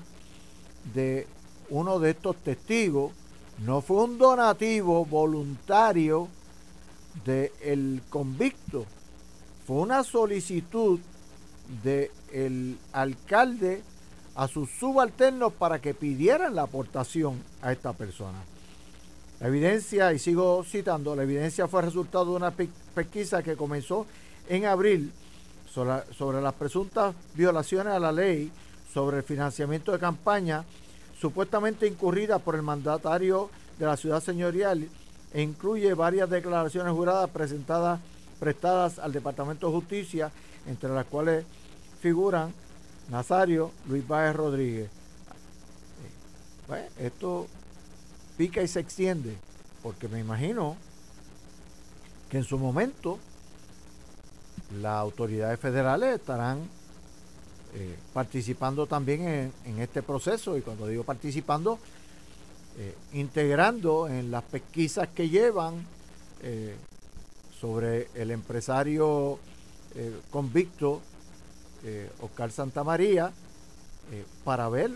de 0.93 1.27
uno 1.69 1.99
de 1.99 2.11
estos 2.11 2.35
testigos, 2.37 3.11
no 3.65 3.81
fue 3.81 4.03
un 4.03 4.17
donativo 4.17 5.05
voluntario 5.05 6.27
del 7.25 8.01
convicto, 8.09 8.85
fue 9.65 9.77
una 9.77 10.03
solicitud 10.03 10.99
del 11.83 12.77
alcalde 12.91 13.83
a 14.35 14.47
sus 14.47 14.69
subalternos 14.71 15.53
para 15.53 15.79
que 15.79 15.93
pidieran 15.93 16.55
la 16.55 16.63
aportación 16.63 17.41
a 17.61 17.71
esta 17.71 17.93
persona. 17.93 18.39
La 19.39 19.47
evidencia, 19.47 20.13
y 20.13 20.19
sigo 20.19 20.63
citando, 20.63 21.15
la 21.15 21.23
evidencia 21.23 21.67
fue 21.67 21.81
resultado 21.81 22.25
de 22.25 22.31
una 22.31 22.51
pesquisa 22.51 23.41
que 23.43 23.55
comenzó 23.55 24.05
en 24.49 24.65
abril 24.65 25.11
sobre, 25.73 26.41
las 26.41 26.53
presuntas 26.53 27.15
violaciones 27.33 27.93
a 27.93 27.99
la 27.99 28.11
ley 28.11 28.51
sobre 28.93 29.17
el 29.17 29.23
financiamiento 29.23 29.91
de 29.91 29.99
campaña 29.99 30.65
supuestamente 31.19 31.87
incurrida 31.87 32.39
por 32.39 32.55
el 32.55 32.61
mandatario 32.61 33.49
de 33.79 33.85
la 33.85 33.95
ciudad 33.95 34.21
señorial 34.21 34.87
e 35.33 35.41
incluye 35.41 35.93
varias 35.93 36.29
declaraciones 36.29 36.93
juradas 36.93 37.29
presentadas 37.29 37.99
prestadas 38.41 38.97
al 38.97 39.13
Departamento 39.13 39.67
de 39.67 39.73
Justicia, 39.73 40.31
entre 40.65 40.89
las 40.89 41.05
cuales 41.05 41.45
figuran 42.01 42.51
Nazario 43.11 43.71
Luis 43.87 44.05
Báez 44.07 44.35
Rodríguez. 44.35 44.89
esto 46.97 47.45
pica 48.37 48.63
y 48.63 48.67
se 48.67 48.79
extiende, 48.79 49.37
porque 49.83 50.07
me 50.07 50.19
imagino 50.19 50.75
que 52.29 52.37
en 52.37 52.43
su 52.43 52.57
momento 52.57 53.19
las 54.79 54.97
autoridades 54.97 55.59
federales 55.59 56.15
estarán 56.19 56.59
eh, 57.73 57.95
participando 58.13 58.85
también 58.85 59.51
en, 59.65 59.79
este 59.79 60.03
proceso. 60.03 60.57
Y 60.57 60.61
cuando 60.61 60.87
digo 60.87 61.03
participando, 61.03 61.79
eh, 62.77 62.95
integrando 63.13 64.07
en 64.07 64.31
las 64.31 64.43
pesquisas 64.43 65.07
que 65.09 65.29
llevan 65.29 65.85
eh, 66.41 66.75
sobre 67.59 68.07
el 68.15 68.31
empresario 68.31 69.39
convicto 70.31 71.01
Oscar 72.21 72.49
Santamaría 72.49 73.33
para 74.45 74.69
ver 74.69 74.91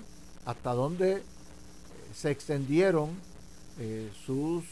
hasta 0.45 0.71
dónde 0.71 1.21
se 2.15 2.31
extendieron 2.31 3.09
sus, 4.25 4.63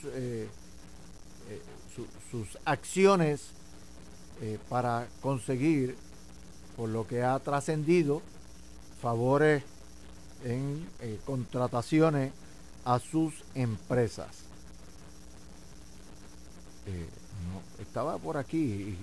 sus 2.32 2.58
acciones 2.64 3.50
eh, 4.42 4.60
para 4.70 5.08
conseguir, 5.22 5.96
por 6.76 6.90
lo 6.90 7.08
que 7.08 7.24
ha 7.24 7.38
trascendido, 7.40 8.22
favores 9.02 9.64
en 10.44 10.88
eh, 11.02 11.20
contrataciones 11.26 12.32
a 12.86 13.00
sus 13.00 13.34
empresas. 13.56 14.28
Eh, 16.86 17.08
estaba 17.82 18.18
por 18.18 18.38
aquí 18.38 18.58
y 18.58 18.98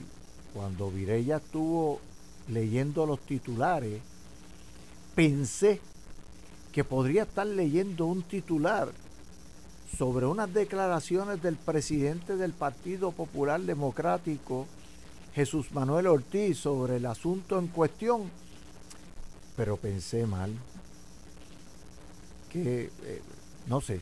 cuando 0.53 0.91
Virella 0.91 1.37
estuvo 1.37 2.01
leyendo 2.49 3.07
los 3.07 3.21
titulares, 3.21 4.01
pensé 5.15 5.81
que 6.73 6.85
podría 6.85 7.23
estar 7.23 7.47
leyendo 7.47 8.07
un 8.07 8.23
titular 8.23 8.91
sobre 9.97 10.27
unas 10.27 10.53
declaraciones 10.53 11.43
del 11.43 11.57
presidente 11.57 12.37
del 12.37 12.53
Partido 12.53 13.11
Popular 13.13 13.61
Democrático, 13.61 14.67
Jesús 15.35 15.73
Manuel 15.73 16.07
Ortiz 16.07 16.59
sobre 16.59 16.97
el 16.97 17.07
asunto 17.07 17.59
en 17.59 17.69
cuestión, 17.69 18.31
pero 19.57 19.77
pensé 19.77 20.27
mal, 20.27 20.53
que 22.51 22.91
eh, 23.05 23.23
no 23.69 23.81
sé, 23.81 24.01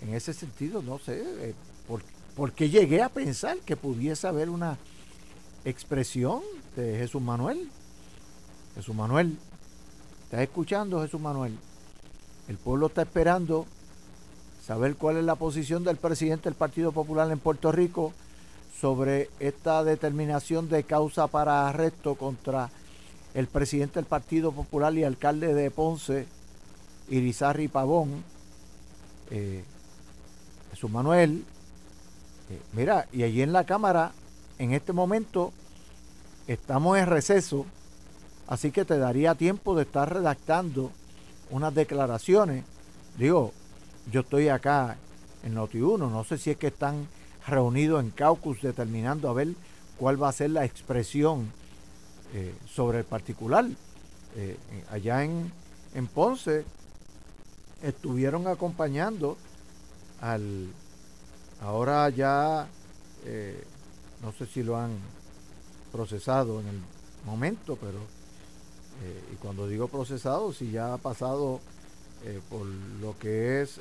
en 0.00 0.14
ese 0.14 0.32
sentido 0.32 0.82
no 0.82 0.98
sé, 0.98 1.22
eh, 1.48 1.54
porque 2.34 2.70
llegué 2.70 3.02
a 3.02 3.08
pensar 3.10 3.58
que 3.58 3.76
pudiese 3.76 4.26
haber 4.26 4.48
una 4.48 4.78
expresión 5.64 6.40
de 6.76 6.96
Jesús 6.96 7.20
Manuel. 7.20 7.68
Jesús 8.74 8.94
Manuel, 8.94 9.36
¿estás 10.24 10.40
escuchando 10.40 11.02
Jesús 11.02 11.20
Manuel? 11.20 11.58
El 12.48 12.56
pueblo 12.56 12.86
está 12.86 13.02
esperando 13.02 13.66
saber 14.64 14.96
cuál 14.96 15.18
es 15.18 15.24
la 15.24 15.34
posición 15.34 15.84
del 15.84 15.96
presidente 15.96 16.44
del 16.44 16.54
Partido 16.54 16.92
Popular 16.92 17.30
en 17.30 17.38
Puerto 17.38 17.72
Rico 17.72 18.12
sobre 18.80 19.28
esta 19.40 19.84
determinación 19.84 20.70
de 20.70 20.84
causa 20.84 21.26
para 21.26 21.68
arresto 21.68 22.14
contra 22.14 22.70
el 23.34 23.46
presidente 23.46 23.94
del 23.96 24.06
Partido 24.06 24.52
Popular 24.52 24.94
y 24.94 25.04
alcalde 25.04 25.52
de 25.52 25.70
Ponce, 25.70 26.26
Irizarri 27.10 27.68
Pavón, 27.68 28.24
eh, 29.30 29.62
Jesús 30.70 30.90
Manuel. 30.90 31.44
Eh, 32.48 32.60
mira, 32.72 33.06
y 33.12 33.22
allí 33.22 33.42
en 33.42 33.52
la 33.52 33.64
Cámara, 33.64 34.12
en 34.58 34.72
este 34.72 34.94
momento, 34.94 35.52
estamos 36.46 36.96
en 36.98 37.06
receso, 37.06 37.66
así 38.46 38.70
que 38.70 38.86
te 38.86 38.98
daría 38.98 39.34
tiempo 39.34 39.76
de 39.76 39.82
estar 39.82 40.12
redactando 40.12 40.90
unas 41.50 41.74
declaraciones. 41.74 42.64
Digo, 43.18 43.52
yo 44.10 44.22
estoy 44.22 44.48
acá 44.48 44.96
en 45.44 45.54
Noti1, 45.54 45.98
no 45.98 46.24
sé 46.24 46.38
si 46.38 46.50
es 46.50 46.56
que 46.56 46.68
están 46.68 47.06
reunidos 47.46 48.02
en 48.02 48.10
caucus 48.10 48.60
determinando 48.62 49.28
a 49.28 49.32
ver 49.32 49.54
cuál 49.98 50.22
va 50.22 50.28
a 50.28 50.32
ser 50.32 50.50
la 50.50 50.64
expresión 50.64 51.52
eh, 52.32 52.54
sobre 52.66 52.98
el 53.00 53.04
particular. 53.04 53.66
Eh, 54.36 54.56
allá 54.90 55.24
en, 55.24 55.52
en 55.94 56.06
Ponce 56.06 56.64
estuvieron 57.82 58.46
acompañando 58.46 59.36
al, 60.20 60.68
ahora 61.60 62.08
ya, 62.10 62.68
eh, 63.24 63.64
no 64.22 64.32
sé 64.32 64.46
si 64.46 64.62
lo 64.62 64.76
han 64.76 64.92
procesado 65.92 66.60
en 66.60 66.68
el 66.68 66.80
momento, 67.26 67.76
pero, 67.76 67.98
y 69.32 69.36
cuando 69.36 69.66
digo 69.66 69.88
procesado, 69.88 70.52
si 70.52 70.70
ya 70.70 70.92
ha 70.94 70.98
pasado 70.98 71.60
por 72.50 72.66
lo 72.66 73.18
que 73.18 73.62
es 73.62 73.80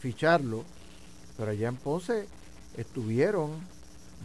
ficharlo, 0.00 0.64
pero 1.36 1.52
allá 1.52 1.68
en 1.68 1.76
Ponce 1.76 2.26
estuvieron 2.76 3.50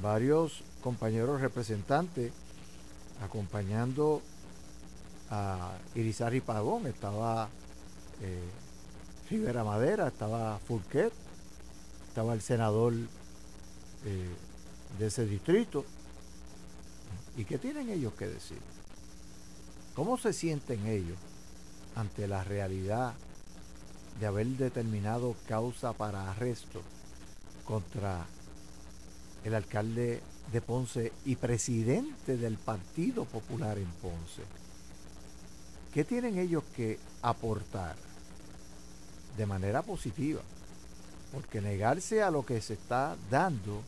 varios 0.02 0.64
compañeros 0.82 1.42
representantes 1.42 2.32
acompañando 3.22 4.22
a 5.30 5.78
Irizarry 5.96 6.42
Pagón, 6.42 6.88
estaba 6.88 7.50
eh, 8.22 8.50
Rivera 9.30 9.64
Madera, 9.64 10.08
estaba 10.08 10.58
Fulquet, 10.60 11.14
estaba 12.08 12.34
el 12.34 12.42
senador 12.42 12.94
eh, 14.06 14.36
de 14.98 15.08
ese 15.08 15.26
distrito. 15.26 15.86
¿Y 17.38 17.46
qué 17.46 17.58
tienen 17.58 17.90
ellos 17.90 18.14
que 18.14 18.28
decir? 18.28 18.60
¿Cómo 19.94 20.18
se 20.18 20.34
sienten 20.34 20.88
ellos 20.88 21.18
ante 21.96 22.28
la 22.28 22.44
realidad 22.44 23.14
de 24.20 24.26
haber 24.26 24.48
determinado 24.48 25.36
causa 25.48 25.94
para 25.94 26.32
arresto 26.32 26.82
contra 27.66 28.26
el 29.44 29.56
alcalde 29.56 30.22
de 30.52 30.62
Ponce 30.62 31.12
y 31.26 31.36
presidente 31.36 32.38
del 32.38 32.58
Partido 32.58 33.26
Popular 33.26 33.78
en 33.78 33.90
Ponce. 34.02 34.44
¿Qué 35.94 36.04
tienen 36.04 36.38
ellos 36.38 36.64
que 36.76 37.00
aportar 37.22 37.96
de 39.38 39.46
manera 39.46 39.82
positiva? 39.82 40.42
Porque 41.32 41.62
negarse 41.62 42.22
a 42.22 42.32
lo 42.32 42.46
que 42.46 42.62
se 42.62 42.74
está 42.74 43.16
dando 43.30 43.82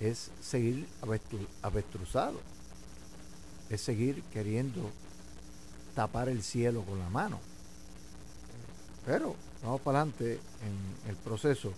es 0.00 0.30
seguir 0.40 0.86
avestruzado, 1.62 2.40
es 3.70 3.80
seguir 3.80 4.22
queriendo 4.32 4.90
tapar 5.94 6.28
el 6.28 6.42
cielo 6.42 6.82
con 6.82 6.98
la 6.98 7.08
mano. 7.08 7.40
Pero 9.06 9.36
vamos 9.62 9.80
para 9.80 10.00
adelante 10.00 10.40
en 10.62 11.10
el 11.10 11.16
proceso. 11.16 11.72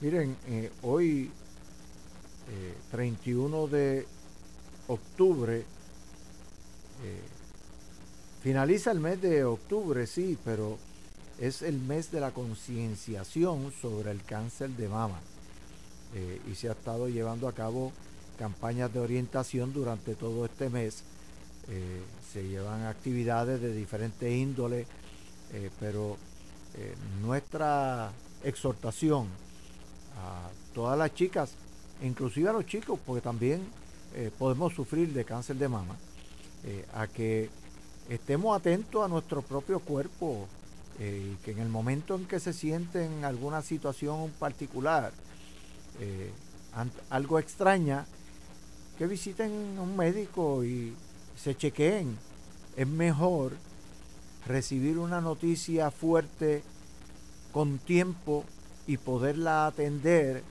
Miren, 0.00 0.36
eh, 0.46 0.72
hoy 0.82 1.30
31 2.90 3.64
eh, 3.64 3.68
de 3.70 4.06
octubre, 4.88 5.58
eh, 5.58 5.64
finaliza 8.42 8.90
el 8.90 9.00
mes 9.00 9.20
de 9.20 9.44
octubre, 9.44 10.06
sí, 10.06 10.38
pero 10.44 10.78
es 11.38 11.62
el 11.62 11.78
mes 11.78 12.10
de 12.10 12.20
la 12.20 12.32
concienciación 12.32 13.72
sobre 13.80 14.10
el 14.10 14.22
cáncer 14.22 14.70
de 14.70 14.88
mama. 14.88 15.20
y 16.50 16.54
se 16.56 16.68
ha 16.68 16.72
estado 16.72 17.08
llevando 17.08 17.46
a 17.46 17.52
cabo 17.52 17.92
campañas 18.36 18.92
de 18.92 18.98
orientación 18.98 19.72
durante 19.72 20.16
todo 20.16 20.44
este 20.44 20.68
mes. 20.68 21.04
se 22.32 22.48
llevan 22.48 22.82
actividades 22.82 23.60
de 23.60 23.72
diferentes 23.72 24.30
índoles, 24.30 24.86
pero 25.78 26.16
nuestra 27.22 28.12
exhortación 28.42 29.28
a 30.18 30.50
todas 30.74 30.98
las 30.98 31.14
chicas, 31.14 31.52
inclusive 32.02 32.48
a 32.48 32.52
los 32.52 32.66
chicos, 32.66 32.98
porque 33.04 33.20
también 33.20 33.62
eh, 34.14 34.30
podemos 34.38 34.74
sufrir 34.74 35.12
de 35.12 35.24
cáncer 35.24 35.56
de 35.56 35.68
mama, 35.68 35.96
eh, 36.64 36.84
a 36.94 37.06
que 37.06 37.48
estemos 38.08 38.56
atentos 38.56 39.04
a 39.04 39.08
nuestro 39.08 39.42
propio 39.42 39.80
cuerpo 39.80 40.48
eh, 40.98 41.32
y 41.32 41.44
que 41.44 41.52
en 41.52 41.60
el 41.60 41.68
momento 41.68 42.16
en 42.16 42.26
que 42.26 42.40
se 42.40 42.52
sienten 42.52 43.24
alguna 43.24 43.62
situación 43.62 44.30
particular, 44.38 45.12
algo 47.10 47.38
extraña, 47.38 48.06
que 48.96 49.06
visiten 49.06 49.76
a 49.76 49.82
un 49.82 49.96
médico 49.96 50.64
y 50.64 50.94
se 51.36 51.54
chequeen. 51.54 52.16
Es 52.76 52.86
mejor 52.86 53.52
recibir 54.46 54.98
una 54.98 55.20
noticia 55.20 55.90
fuerte 55.90 56.62
con 57.52 57.78
tiempo 57.78 58.44
y 58.86 58.96
poderla 58.96 59.66
atender 59.66 60.42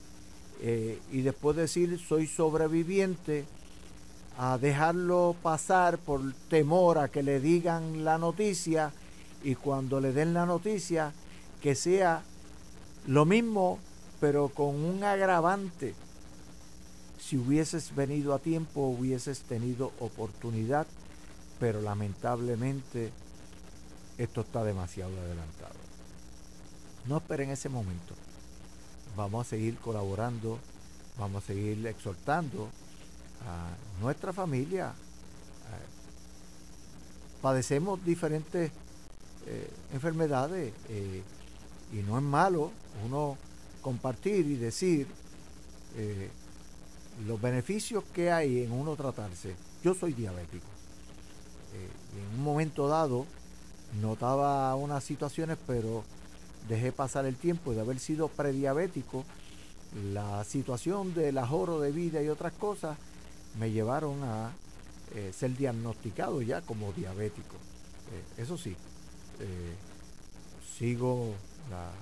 eh, 0.61 0.99
y 1.11 1.21
después 1.21 1.55
decir 1.55 1.99
soy 1.99 2.27
sobreviviente, 2.27 3.45
a 4.37 4.57
dejarlo 4.57 5.35
pasar 5.41 5.97
por 5.97 6.21
temor 6.49 6.97
a 6.97 7.09
que 7.09 7.23
le 7.23 7.41
digan 7.41 8.05
la 8.05 8.17
noticia 8.17 8.93
y 9.43 9.55
cuando 9.55 9.99
le 9.99 10.13
den 10.13 10.33
la 10.33 10.45
noticia 10.45 11.11
que 11.61 11.75
sea 11.75 12.23
lo 13.05 13.25
mismo 13.25 13.79
pero 14.19 14.49
con 14.49 14.75
un 14.75 15.03
agravante. 15.03 15.95
Si 17.19 17.37
hubieses 17.37 17.95
venido 17.95 18.33
a 18.33 18.39
tiempo 18.39 18.87
hubieses 18.87 19.41
tenido 19.41 19.91
oportunidad, 19.99 20.87
pero 21.59 21.81
lamentablemente 21.81 23.11
esto 24.17 24.41
está 24.41 24.63
demasiado 24.63 25.17
adelantado. 25.19 25.75
No 27.07 27.17
esperen 27.17 27.49
ese 27.49 27.69
momento. 27.69 28.15
Vamos 29.15 29.47
a 29.47 29.49
seguir 29.49 29.77
colaborando, 29.77 30.59
vamos 31.17 31.43
a 31.43 31.47
seguir 31.47 31.85
exhortando 31.87 32.69
a 33.47 34.01
nuestra 34.01 34.33
familia. 34.33 34.93
Padecemos 37.41 38.03
diferentes 38.03 38.71
eh, 39.47 39.71
enfermedades 39.93 40.73
eh, 40.89 41.23
y 41.93 41.95
no 42.03 42.17
es 42.17 42.23
malo 42.23 42.71
uno 43.05 43.37
compartir 43.81 44.45
y 44.45 44.55
decir 44.55 45.07
eh, 45.95 46.29
los 47.25 47.41
beneficios 47.41 48.03
que 48.13 48.29
hay 48.29 48.63
en 48.63 48.73
uno 48.73 48.95
tratarse. 48.97 49.55
Yo 49.83 49.95
soy 49.95 50.13
diabético. 50.13 50.67
en 51.73 52.37
un 52.37 52.43
momento 52.43 52.87
dado 52.87 53.25
notaba 54.01 54.75
unas 54.75 55.03
situaciones, 55.03 55.57
pero 55.65 56.03
dejé 56.67 56.91
pasar 56.91 57.25
el 57.25 57.35
tiempo 57.35 57.73
de 57.73 57.81
haber 57.81 57.99
sido 57.99 58.27
prediabético, 58.27 59.23
la 60.13 60.43
situación 60.43 61.13
del 61.13 61.37
ahorro 61.37 61.79
de 61.79 61.91
vida 61.91 62.21
y 62.21 62.29
otras 62.29 62.53
cosas 62.53 62.97
me 63.57 63.71
llevaron 63.71 64.23
a 64.23 64.51
eh, 65.15 65.31
ser 65.33 65.57
diagnosticado 65.57 66.41
ya 66.41 66.61
como 66.61 66.93
diabético. 66.93 67.55
Eh, 68.11 68.43
eso 68.43 68.57
sí, 68.57 68.75
eh, 69.39 69.75
sigo 70.77 71.33
las 71.71 71.93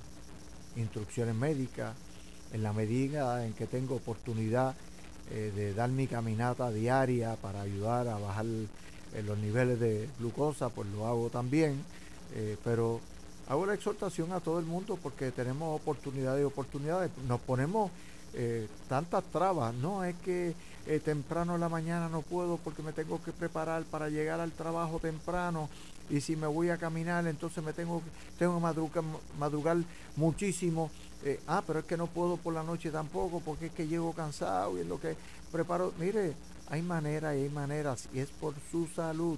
instrucciones 0.75 1.35
médicas. 1.35 1.95
En 2.53 2.63
la 2.63 2.71
medida 2.71 3.45
en 3.45 3.53
que 3.53 3.67
tengo 3.67 3.95
oportunidad 3.95 4.73
de 5.29 5.73
dar 5.73 5.89
mi 5.89 6.07
caminata 6.07 6.71
diaria 6.71 7.35
para 7.35 7.59
ayudar 7.59 8.07
a 8.07 8.17
bajar 8.17 8.45
los 8.45 9.37
niveles 9.37 9.77
de 9.81 10.07
glucosa, 10.17 10.69
pues 10.69 10.87
lo 10.87 11.05
hago 11.05 11.29
también, 11.29 11.83
pero 12.63 13.01
hago 13.49 13.65
la 13.65 13.73
exhortación 13.73 14.31
a 14.33 14.39
todo 14.39 14.59
el 14.59 14.65
mundo 14.65 14.97
porque 15.01 15.31
tenemos 15.31 15.79
oportunidades 15.79 16.41
y 16.41 16.45
oportunidades. 16.45 17.11
Nos 17.27 17.39
ponemos 17.41 17.91
eh, 18.33 18.67
tantas 18.89 19.23
trabas. 19.25 19.73
No, 19.73 20.03
es 20.03 20.15
que 20.17 20.53
eh, 20.85 20.99
temprano 20.99 21.55
en 21.55 21.61
la 21.61 21.69
mañana 21.69 22.09
no 22.09 22.21
puedo 22.21 22.57
porque 22.57 22.83
me 22.83 22.93
tengo 22.93 23.21
que 23.23 23.31
preparar 23.31 23.83
para 23.83 24.09
llegar 24.09 24.39
al 24.39 24.51
trabajo 24.51 24.99
temprano 24.99 25.69
y 26.09 26.21
si 26.21 26.35
me 26.35 26.47
voy 26.47 26.69
a 26.69 26.77
caminar 26.77 27.27
entonces 27.27 27.63
me 27.63 27.73
tengo, 27.73 28.01
tengo 28.37 28.91
que 28.91 29.01
madrugar, 29.39 29.77
muchísimo. 30.15 30.91
Eh, 31.23 31.39
ah, 31.47 31.63
pero 31.65 31.79
es 31.79 31.85
que 31.85 31.97
no 31.97 32.07
puedo 32.07 32.37
por 32.37 32.53
la 32.53 32.63
noche 32.63 32.91
tampoco 32.91 33.41
porque 33.41 33.67
es 33.67 33.71
que 33.71 33.87
llego 33.87 34.13
cansado 34.13 34.77
y 34.77 34.81
es 34.81 34.87
lo 34.87 34.99
que 34.99 35.15
preparo. 35.51 35.93
Mire, 35.99 36.33
hay 36.69 36.81
maneras 36.81 37.35
y 37.35 37.43
hay 37.43 37.49
maneras 37.49 38.07
y 38.13 38.19
es 38.19 38.29
por 38.29 38.53
su 38.71 38.87
salud. 38.87 39.37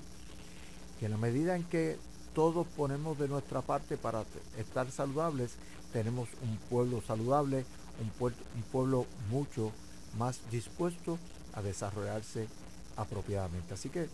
Que 1.00 1.06
en 1.06 1.12
la 1.12 1.18
medida 1.18 1.56
en 1.56 1.64
que 1.64 1.98
todos 2.40 2.66
ponemos 2.68 3.20
de 3.20 3.28
nuestra 3.28 3.62
parte 3.62 3.98
para 3.98 4.24
estar 4.58 4.90
saludables, 4.92 5.58
tenemos 5.92 6.30
un 6.42 6.56
pueblo 6.70 7.02
saludable, 7.06 7.66
un, 8.02 8.64
pueblo 8.72 9.06
mucho 9.30 9.74
más 10.18 10.40
dispuesto 10.50 11.20
a 11.54 11.62
desarrollarse 11.62 12.48
apropiadamente. 12.96 13.74
Así 13.74 13.90
que 13.90 14.08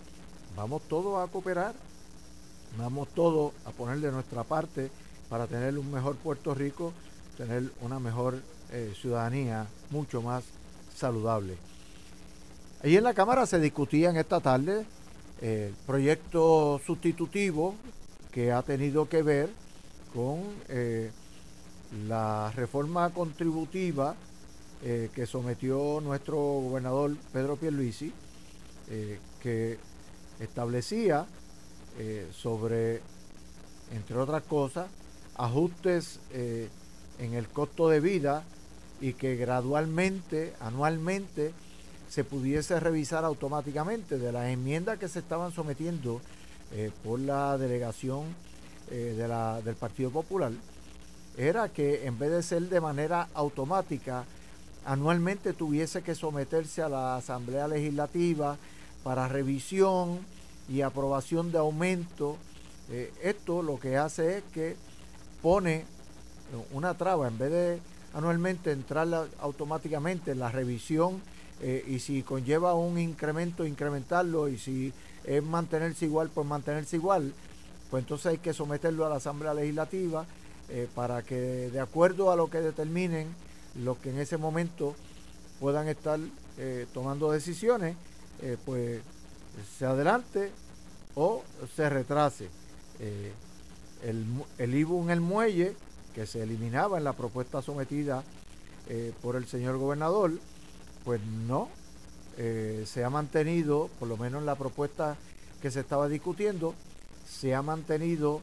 vamos 0.56 0.82
todos 0.88 1.24
a 1.24 1.32
cooperar, 1.32 1.76
vamos 2.80 3.10
todos 3.10 3.54
a 3.64 3.70
poner 3.70 4.00
de 4.00 4.12
nuestra 4.12 4.44
parte 4.44 4.90
para 5.30 5.46
tener 5.46 5.78
un 5.78 5.92
mejor 5.92 6.16
Puerto 6.16 6.56
Rico, 6.56 6.94
tener 7.38 7.72
una 7.82 8.00
mejor 8.00 8.42
eh, 8.72 8.92
ciudadanía 9.00 9.68
mucho 9.92 10.24
más 10.24 10.46
saludable. 10.96 11.58
Ahí 12.84 12.98
en 12.98 13.04
la 13.04 13.14
Cámara 13.14 13.46
se 13.46 13.60
discutía 13.60 14.10
en 14.10 14.18
esta 14.18 14.40
tarde 14.40 14.84
el 15.42 15.76
proyecto 15.86 16.82
sustitutivo 16.84 17.76
que 18.36 18.52
ha 18.52 18.62
tenido 18.62 19.10
que 19.10 19.24
ver 19.24 19.50
con 20.14 20.44
eh, 20.70 21.10
la 22.08 22.52
reforma 22.52 23.10
contributiva 23.12 24.16
eh, 24.84 25.10
que 25.16 25.26
sometió 25.26 26.00
nuestro 26.02 26.36
gobernador 26.36 27.16
Pedro 27.32 27.56
Pierluisi, 27.56 28.12
eh, 28.90 29.20
que 29.42 29.80
establecía 30.40 31.26
eh, 31.98 32.30
sobre, 32.32 33.02
entre 33.92 34.18
otras 34.18 34.44
cosas, 34.44 34.88
ajustes 35.38 36.20
en 36.32 37.34
el 37.34 37.48
costo 37.48 37.90
de 37.90 38.00
vida 38.00 38.44
y 39.02 39.14
que 39.14 39.36
gradualmente, 39.38 40.54
anualmente, 40.60 41.54
se 42.10 42.24
pudiese 42.24 42.80
revisar 42.80 43.26
automáticamente 43.26 44.18
de 44.20 44.32
las 44.32 44.48
enmiendas 44.48 45.00
que 45.00 45.10
se 45.10 45.20
estaban 45.20 45.52
sometiendo 45.52 46.22
por 47.04 47.20
la 47.20 47.58
delegación 47.58 48.24
de 48.90 49.28
la, 49.28 49.62
del 49.62 49.76
Partido 49.76 50.12
Popular, 50.12 50.52
era 51.38 51.70
que 51.70 52.06
en 52.06 52.18
vez 52.18 52.32
de 52.32 52.44
ser 52.44 52.70
de 52.70 52.82
manera 52.82 53.28
automática, 53.34 54.26
anualmente 54.86 55.54
tuviese 55.54 56.02
que 56.02 56.16
someterse 56.16 56.82
a 56.82 56.90
la 56.90 57.18
Asamblea 57.18 57.68
Legislativa 57.68 58.58
para 59.04 59.28
revisión 59.28 60.20
y 60.70 60.82
aprobación 60.82 61.52
de 61.52 61.58
aumento. 61.58 62.38
Eh, 62.90 63.12
esto 63.22 63.62
lo 63.62 63.80
que 63.80 63.98
hace 63.98 64.38
es 64.38 64.44
que 64.54 64.76
pone 65.42 65.86
una 66.72 66.94
traba, 66.94 67.28
en 67.28 67.38
vez 67.38 67.52
de 67.52 67.80
anualmente 68.14 68.72
entrar 68.72 69.08
automáticamente 69.40 70.32
en 70.32 70.40
la 70.40 70.52
revisión 70.52 71.22
eh, 71.62 71.84
y 71.88 72.00
si 72.00 72.22
conlleva 72.24 72.76
un 72.76 72.98
incremento, 72.98 73.66
incrementarlo 73.66 74.48
y 74.48 74.58
si 74.58 74.94
es 75.26 75.44
mantenerse 75.44 76.06
igual, 76.06 76.30
pues 76.34 76.48
mantenerse 76.48 76.96
igual, 76.96 77.34
pues 77.90 78.04
entonces 78.04 78.28
hay 78.28 78.38
que 78.38 78.54
someterlo 78.54 79.06
a 79.06 79.10
la 79.10 79.16
Asamblea 79.16 79.54
Legislativa 79.54 80.26
eh, 80.70 80.88
para 80.96 81.22
que 81.22 81.36
de 81.36 81.80
acuerdo 81.80 82.32
a 82.32 82.36
lo 82.36 82.50
que 82.50 82.60
determinen 82.60 83.28
los 83.76 83.98
que 83.98 84.10
en 84.10 84.20
ese 84.20 84.38
momento 84.38 84.96
puedan 85.60 85.88
estar 85.88 86.20
eh, 86.58 86.88
tomando 86.94 87.32
decisiones, 87.32 87.96
eh, 88.42 88.58
pues 88.66 89.02
se 89.78 89.86
adelante 89.86 90.52
o 91.16 91.44
se 91.76 91.90
retrase. 91.90 92.50
El, 94.04 94.26
el 94.58 94.76
IBU 94.76 95.04
en 95.04 95.10
el 95.10 95.22
muelle, 95.22 95.76
que 96.14 96.26
se 96.26 96.44
eliminaba 96.44 96.98
en 96.98 97.04
la 97.04 97.14
propuesta 97.14 97.62
sometida 97.62 98.24
por 99.22 99.36
el 99.36 99.46
señor 99.48 99.78
gobernador, 99.78 100.32
pues 101.04 101.22
no, 101.22 101.70
se 102.38 103.04
ha 103.04 103.10
mantenido, 103.10 103.90
por 104.00 104.08
lo 104.08 104.18
menos 104.18 104.42
en 104.42 104.46
la 104.46 104.56
propuesta 104.56 105.16
que 105.62 105.72
se 105.72 105.80
estaba 105.80 106.10
discutiendo, 106.10 106.74
se 107.26 107.56
ha 107.56 107.62
mantenido 107.62 108.42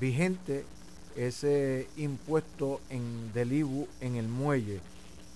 vigente 0.00 0.64
ese 1.18 1.88
impuesto 1.96 2.80
en, 2.90 3.32
del 3.32 3.52
IBU 3.52 3.88
en 4.00 4.14
el 4.14 4.28
muelle. 4.28 4.80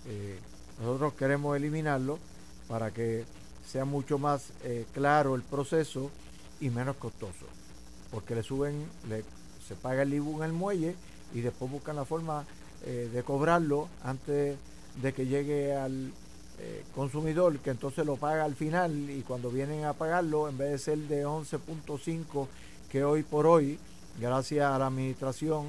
Eh, 0.06 0.38
nosotros 0.80 1.14
queremos 1.14 1.56
eliminarlo 1.56 2.18
para 2.68 2.92
que 2.92 3.24
sea 3.66 3.84
mucho 3.84 4.18
más 4.18 4.50
eh, 4.62 4.86
claro 4.92 5.34
el 5.34 5.42
proceso 5.42 6.10
y 6.60 6.70
menos 6.70 6.96
costoso. 6.96 7.46
Porque 8.12 8.34
le 8.34 8.42
suben, 8.42 8.86
le, 9.08 9.24
se 9.66 9.74
paga 9.74 10.02
el 10.02 10.14
IBU 10.14 10.38
en 10.38 10.44
el 10.44 10.52
muelle 10.52 10.94
y 11.34 11.40
después 11.40 11.70
buscan 11.70 11.96
la 11.96 12.04
forma 12.04 12.44
eh, 12.84 13.10
de 13.12 13.22
cobrarlo 13.24 13.88
antes 14.04 14.56
de 15.00 15.12
que 15.12 15.26
llegue 15.26 15.74
al 15.74 16.12
consumidor, 16.94 17.58
que 17.58 17.70
entonces 17.70 18.06
lo 18.06 18.16
paga 18.16 18.44
al 18.44 18.54
final 18.54 19.10
y 19.10 19.22
cuando 19.22 19.50
vienen 19.50 19.84
a 19.84 19.94
pagarlo, 19.94 20.48
en 20.48 20.58
vez 20.58 20.70
de 20.70 20.78
ser 20.78 20.98
de 20.98 21.26
11.5 21.26 22.46
que 22.90 23.04
hoy 23.04 23.22
por 23.22 23.46
hoy 23.46 23.78
gracias 24.20 24.66
a 24.66 24.78
la 24.78 24.86
administración 24.88 25.68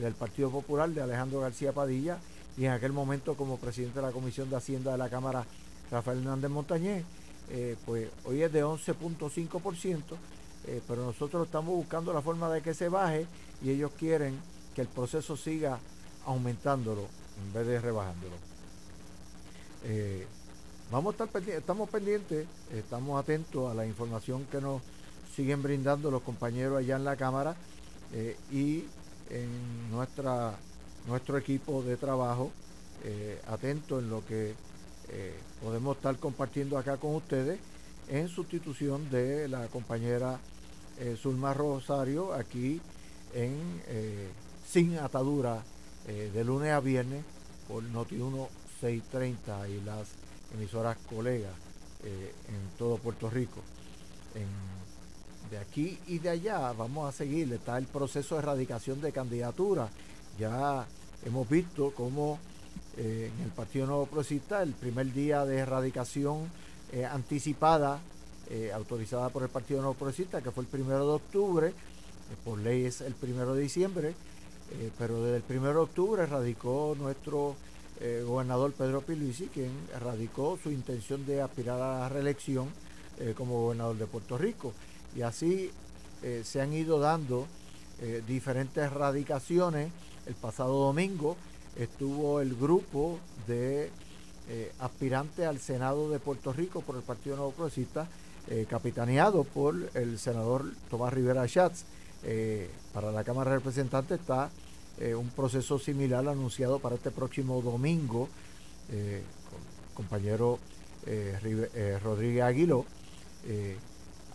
del 0.00 0.14
Partido 0.14 0.50
Popular 0.50 0.88
de 0.90 1.02
Alejandro 1.02 1.40
García 1.40 1.72
Padilla 1.72 2.18
y 2.56 2.64
en 2.64 2.72
aquel 2.72 2.92
momento 2.92 3.36
como 3.36 3.56
presidente 3.56 4.00
de 4.00 4.06
la 4.06 4.12
Comisión 4.12 4.50
de 4.50 4.56
Hacienda 4.56 4.92
de 4.92 4.98
la 4.98 5.08
Cámara 5.08 5.44
Rafael 5.90 6.18
Hernández 6.18 6.50
Montañez, 6.50 7.04
eh, 7.50 7.76
pues 7.86 8.08
hoy 8.24 8.42
es 8.42 8.52
de 8.52 8.64
11.5%, 8.64 10.02
eh, 10.66 10.82
pero 10.86 11.04
nosotros 11.04 11.46
estamos 11.46 11.74
buscando 11.74 12.12
la 12.12 12.20
forma 12.20 12.50
de 12.50 12.60
que 12.60 12.74
se 12.74 12.88
baje 12.88 13.26
y 13.62 13.70
ellos 13.70 13.92
quieren 13.98 14.38
que 14.74 14.82
el 14.82 14.88
proceso 14.88 15.36
siga 15.36 15.78
aumentándolo 16.26 17.06
en 17.40 17.52
vez 17.52 17.66
de 17.66 17.80
rebajándolo. 17.80 18.47
Eh, 19.84 20.26
vamos 20.90 21.18
a 21.20 21.24
estar 21.24 21.42
estamos 21.48 21.88
pendientes, 21.88 22.46
estamos 22.72 23.20
atentos 23.20 23.70
a 23.70 23.74
la 23.74 23.86
información 23.86 24.44
que 24.50 24.60
nos 24.60 24.82
siguen 25.38 25.62
brindando 25.62 26.10
los 26.10 26.22
compañeros 26.22 26.78
allá 26.78 26.96
en 26.96 27.04
la 27.04 27.14
Cámara 27.14 27.54
eh, 28.12 28.36
y 28.50 28.84
en 29.30 29.90
nuestra, 29.90 30.56
nuestro 31.06 31.38
equipo 31.38 31.80
de 31.82 31.96
trabajo, 31.96 32.50
eh, 33.04 33.40
atento 33.46 34.00
en 34.00 34.10
lo 34.10 34.26
que 34.26 34.54
eh, 35.10 35.34
podemos 35.62 35.96
estar 35.96 36.16
compartiendo 36.16 36.76
acá 36.76 36.96
con 36.96 37.14
ustedes 37.14 37.60
en 38.08 38.28
sustitución 38.28 39.08
de 39.10 39.46
la 39.46 39.68
compañera 39.68 40.40
Zulma 41.16 41.54
Rosario 41.54 42.32
aquí 42.32 42.80
en 43.32 43.80
Sin 44.66 44.98
Atadura 44.98 45.62
de 46.06 46.44
lunes 46.44 46.72
a 46.72 46.80
viernes 46.80 47.22
por 47.68 47.84
Noti1 47.84 48.48
630 48.80 49.68
y 49.68 49.80
las 49.82 50.08
emisoras 50.54 50.96
colegas 51.08 51.54
en 52.04 52.78
todo 52.78 52.96
Puerto 52.96 53.28
Rico. 53.28 53.60
De 55.50 55.56
aquí 55.56 55.98
y 56.06 56.18
de 56.18 56.28
allá 56.28 56.72
vamos 56.72 57.08
a 57.08 57.16
seguir. 57.16 57.52
Está 57.52 57.78
el 57.78 57.86
proceso 57.86 58.34
de 58.34 58.42
erradicación 58.42 59.00
de 59.00 59.12
candidatura. 59.12 59.88
Ya 60.38 60.86
hemos 61.24 61.48
visto 61.48 61.92
cómo 61.96 62.38
eh, 62.98 63.30
en 63.34 63.44
el 63.44 63.50
Partido 63.50 63.86
Nuevo 63.86 64.06
Progresista 64.06 64.62
el 64.62 64.72
primer 64.72 65.12
día 65.12 65.44
de 65.46 65.58
erradicación 65.58 66.50
eh, 66.92 67.04
anticipada, 67.06 68.00
eh, 68.50 68.72
autorizada 68.74 69.30
por 69.30 69.42
el 69.42 69.48
Partido 69.48 69.80
Nuevo 69.80 69.94
Progresista, 69.94 70.42
que 70.42 70.50
fue 70.50 70.64
el 70.64 70.68
primero 70.68 71.06
de 71.06 71.12
octubre, 71.12 71.74
por 72.44 72.58
ley 72.58 72.84
es 72.84 73.00
el 73.00 73.14
primero 73.14 73.54
de 73.54 73.62
diciembre, 73.62 74.14
pero 74.98 75.22
desde 75.22 75.38
el 75.38 75.42
primero 75.42 75.74
de 75.74 75.80
octubre 75.80 76.22
erradicó 76.24 76.94
nuestro 76.98 77.56
gobernador 78.26 78.72
Pedro 78.72 79.00
Piluisi, 79.00 79.46
quien 79.46 79.72
erradicó 79.94 80.58
su 80.62 80.70
intención 80.70 81.26
de 81.26 81.42
aspirar 81.42 81.80
a 81.80 81.98
la 82.00 82.08
reelección 82.08 82.68
como 83.36 83.62
gobernador 83.62 83.96
de 83.96 84.06
Puerto 84.06 84.38
Rico. 84.38 84.72
Y 85.16 85.22
así 85.22 85.72
eh, 86.22 86.42
se 86.44 86.60
han 86.60 86.72
ido 86.72 86.98
dando 86.98 87.46
eh, 88.00 88.22
diferentes 88.26 88.82
erradicaciones. 88.82 89.90
El 90.26 90.34
pasado 90.34 90.74
domingo 90.74 91.36
estuvo 91.76 92.40
el 92.40 92.54
grupo 92.56 93.18
de 93.46 93.90
eh, 94.48 94.72
aspirantes 94.80 95.46
al 95.46 95.58
Senado 95.58 96.10
de 96.10 96.18
Puerto 96.18 96.52
Rico 96.52 96.80
por 96.80 96.96
el 96.96 97.02
Partido 97.02 97.36
Nuevo 97.36 97.52
Progresista, 97.52 98.08
capitaneado 98.70 99.44
por 99.44 99.90
el 99.92 100.18
senador 100.18 100.72
Tomás 100.88 101.12
Rivera 101.12 101.46
Schatz. 101.46 101.84
para 102.94 103.12
la 103.12 103.22
Cámara 103.22 103.50
de 103.50 103.58
Representantes 103.58 104.20
está 104.20 104.48
un 105.16 105.30
proceso 105.30 105.78
similar 105.78 106.28
anunciado 106.28 106.78
para 106.78 106.96
este 106.96 107.10
próximo 107.10 107.62
domingo, 107.62 108.28
compañero 109.94 110.58
Rodríguez 112.02 112.42
Aguiló. 112.42 112.84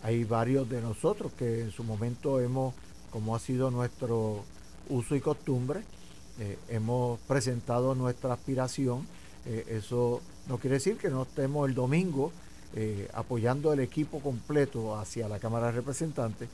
Hay 0.02 0.24
varios 0.24 0.68
de 0.68 0.80
nosotros 0.80 1.32
que 1.32 1.60
en 1.62 1.70
su 1.70 1.84
momento 1.84 2.40
hemos, 2.40 2.74
como 3.10 3.36
ha 3.36 3.38
sido 3.38 3.70
nuestro 3.70 4.42
uso 4.88 5.14
y 5.16 5.20
costumbre, 5.20 5.82
hemos 6.68 7.20
presentado 7.20 7.94
nuestra 7.94 8.32
aspiración. 8.32 9.06
eso 9.68 10.20
no 10.48 10.58
quiere 10.58 10.74
decir 10.74 10.96
que 10.96 11.10
no 11.10 11.22
estemos 11.22 11.68
el 11.68 11.74
domingo 11.74 12.32
apoyando 13.12 13.72
el 13.72 13.80
equipo 13.80 14.20
completo 14.20 14.96
hacia 14.96 15.28
la 15.28 15.38
Cámara 15.38 15.66
de 15.66 15.72
Representantes. 15.72 16.48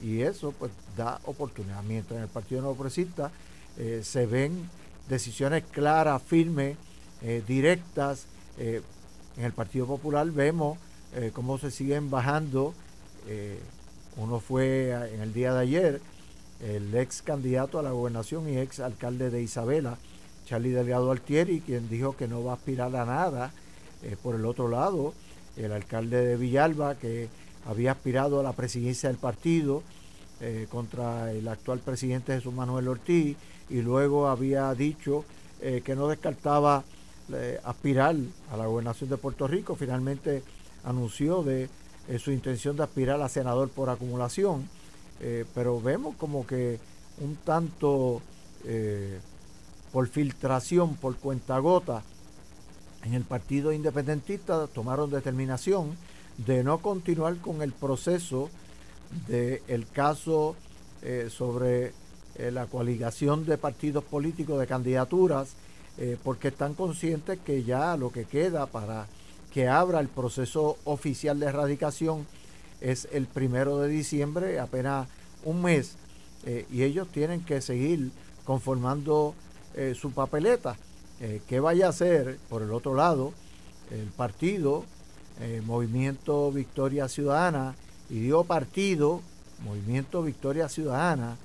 Y 0.00 0.20
eso 0.20 0.52
pues 0.52 0.70
da 0.96 1.20
oportunidad. 1.24 1.82
Mientras 1.82 2.18
en 2.18 2.24
el 2.24 2.28
Partido 2.28 2.62
No 2.62 2.74
Progresista 2.74 3.32
se 4.02 4.26
ven 4.26 4.70
decisiones 5.08 5.64
claras, 5.64 6.22
firmes, 6.22 6.76
directas, 7.46 8.26
en 8.56 9.44
el 9.44 9.52
Partido 9.52 9.86
Popular 9.86 10.30
vemos 10.30 10.78
eh, 11.14 11.30
cómo 11.32 11.58
se 11.58 11.70
siguen 11.70 12.10
bajando. 12.10 12.74
Eh, 13.28 13.58
uno 14.16 14.40
fue 14.40 14.90
en 15.12 15.20
el 15.20 15.32
día 15.32 15.52
de 15.54 15.60
ayer 15.60 16.00
el 16.60 16.94
ex 16.94 17.22
candidato 17.22 17.78
a 17.78 17.82
la 17.82 17.90
gobernación 17.90 18.48
y 18.48 18.58
ex 18.58 18.80
alcalde 18.80 19.30
de 19.30 19.42
Isabela, 19.42 19.98
Charlie 20.44 20.70
Delgado 20.70 21.10
Altieri, 21.10 21.60
quien 21.60 21.88
dijo 21.88 22.16
que 22.16 22.28
no 22.28 22.44
va 22.44 22.52
a 22.52 22.54
aspirar 22.56 22.94
a 22.94 23.04
nada. 23.04 23.52
Eh, 24.02 24.16
por 24.22 24.34
el 24.34 24.44
otro 24.44 24.68
lado, 24.68 25.14
el 25.56 25.72
alcalde 25.72 26.24
de 26.24 26.36
Villalba, 26.36 26.96
que 26.96 27.28
había 27.66 27.92
aspirado 27.92 28.40
a 28.40 28.42
la 28.42 28.52
presidencia 28.52 29.08
del 29.08 29.18
partido 29.18 29.82
contra 30.68 31.32
el 31.32 31.48
actual 31.48 31.78
presidente 31.78 32.34
Jesús 32.34 32.52
Manuel 32.52 32.88
Ortiz, 32.88 33.36
y 33.70 33.80
luego 33.80 34.28
había 34.28 34.74
dicho 34.74 35.24
que 35.60 35.94
no 35.94 36.08
descartaba 36.08 36.84
aspirar 37.64 38.16
a 38.50 38.56
la 38.56 38.66
gobernación 38.66 39.08
de 39.08 39.16
Puerto 39.16 39.46
Rico. 39.46 39.74
Finalmente 39.74 40.42
anunció 40.84 41.42
de 41.42 41.70
eh, 42.08 42.18
su 42.18 42.30
intención 42.30 42.76
de 42.76 42.82
aspirar 42.82 43.20
a 43.22 43.28
senador 43.28 43.70
por 43.70 43.88
acumulación, 43.88 44.68
eh, 45.20 45.44
pero 45.54 45.80
vemos 45.80 46.14
como 46.16 46.46
que 46.46 46.78
un 47.18 47.36
tanto 47.36 48.20
eh, 48.64 49.20
por 49.90 50.06
filtración, 50.08 50.96
por 50.96 51.16
cuentagota, 51.16 52.02
en 53.04 53.14
el 53.14 53.24
Partido 53.24 53.72
Independentista 53.72 54.66
tomaron 54.66 55.10
determinación 55.10 55.96
de 56.38 56.64
no 56.64 56.78
continuar 56.78 57.36
con 57.38 57.62
el 57.62 57.72
proceso 57.72 58.50
del 59.28 59.86
caso 59.92 60.56
sobre 61.28 61.92
la 62.50 62.66
coaligación 62.66 63.46
de 63.46 63.58
partidos 63.58 64.02
políticos 64.02 64.58
de 64.58 64.66
candidaturas, 64.66 65.54
porque 66.24 66.48
están 66.48 66.74
conscientes 66.74 67.38
que 67.44 67.62
ya 67.62 67.96
lo 67.96 68.10
que 68.10 68.24
queda 68.24 68.66
para 68.66 69.06
que 69.52 69.68
abra 69.68 70.00
el 70.00 70.08
proceso 70.08 70.78
oficial 70.84 71.38
de 71.38 71.46
erradicación 71.46 72.26
es 72.80 73.08
el 73.12 73.26
primero 73.26 73.78
de 73.78 73.88
diciembre, 73.88 74.58
apenas 74.58 75.08
un 75.44 75.62
mes, 75.62 75.96
eh, 76.44 76.66
y 76.70 76.82
ellos 76.82 77.08
tienen 77.08 77.44
que 77.44 77.60
seguir 77.60 78.10
conformando 78.44 79.34
eh, 79.74 79.94
su 79.98 80.10
papeleta. 80.10 80.76
Eh, 81.20 81.40
¿Qué 81.48 81.60
vaya 81.60 81.86
a 81.86 81.90
hacer, 81.90 82.38
por 82.48 82.62
el 82.62 82.72
otro 82.72 82.94
lado, 82.94 83.32
el 83.90 84.08
partido, 84.08 84.84
Movimiento 85.64 86.52
Victoria 86.52 87.08
Ciudadana, 87.08 87.74
y 88.08 88.20
digo 88.20 88.44
partido, 88.44 89.20
Movimiento 89.64 90.22
Victoria 90.22 90.68
Ciudadana, 90.68 91.36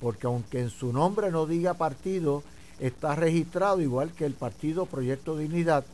porque 0.00 0.26
aunque 0.26 0.60
en 0.60 0.70
su 0.70 0.92
nombre 0.92 1.30
no 1.30 1.46
diga 1.46 1.74
partido, 1.74 2.42
está 2.78 3.14
registrado 3.14 3.80
igual 3.80 4.12
que 4.12 4.26
el 4.26 4.34
partido 4.34 4.86
Proyecto 4.86 5.36
Dignidad, 5.36 5.84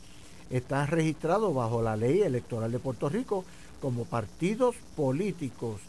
están 0.50 0.86
registrados 0.86 1.54
bajo 1.54 1.82
la 1.82 1.96
ley 1.96 2.22
electoral 2.22 2.70
de 2.70 2.78
Puerto 2.78 3.08
Rico 3.08 3.44
como 3.80 4.04
partidos 4.04 4.76
políticos 4.94 5.80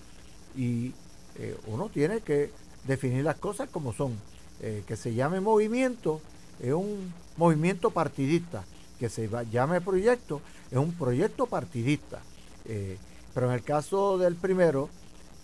y 0.56 0.94
eh, 1.36 1.56
uno 1.68 1.90
tiene 1.90 2.22
que 2.22 2.52
definir 2.86 3.24
las 3.24 3.38
cosas 3.38 3.70
como 3.70 3.94
son. 3.94 4.14
Eh, 4.60 4.84
que 4.88 4.96
se 4.96 5.14
llame 5.14 5.40
movimiento 5.40 6.20
es 6.60 6.74
un 6.74 7.14
movimiento 7.38 7.92
partidista, 7.92 8.64
que 9.00 9.10
se 9.10 9.30
llame 9.52 9.82
proyecto 9.82 10.42
es 10.72 10.78
un 10.78 10.94
proyecto 10.94 11.46
partidista. 11.46 12.20
Eh, 12.66 12.98
pero 13.34 13.48
en 13.48 13.54
el 13.54 13.64
caso 13.64 14.18
del 14.18 14.36
primero, 14.36 14.90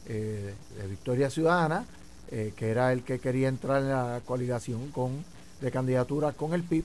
de 0.06 0.54
Victoria 0.89 1.30
Ciudadana, 1.30 1.86
que 2.30 2.70
era 2.70 2.91
el 2.91 3.04
que 3.04 3.20
quería 3.20 3.47
entrar 3.47 3.82
en 3.84 3.89
la 3.89 4.22
coaligación 4.26 4.89
con, 4.91 5.24
de 5.62 5.72
candidatura 5.72 6.34
con 6.34 6.54
el 6.54 6.64
PIB, 6.64 6.84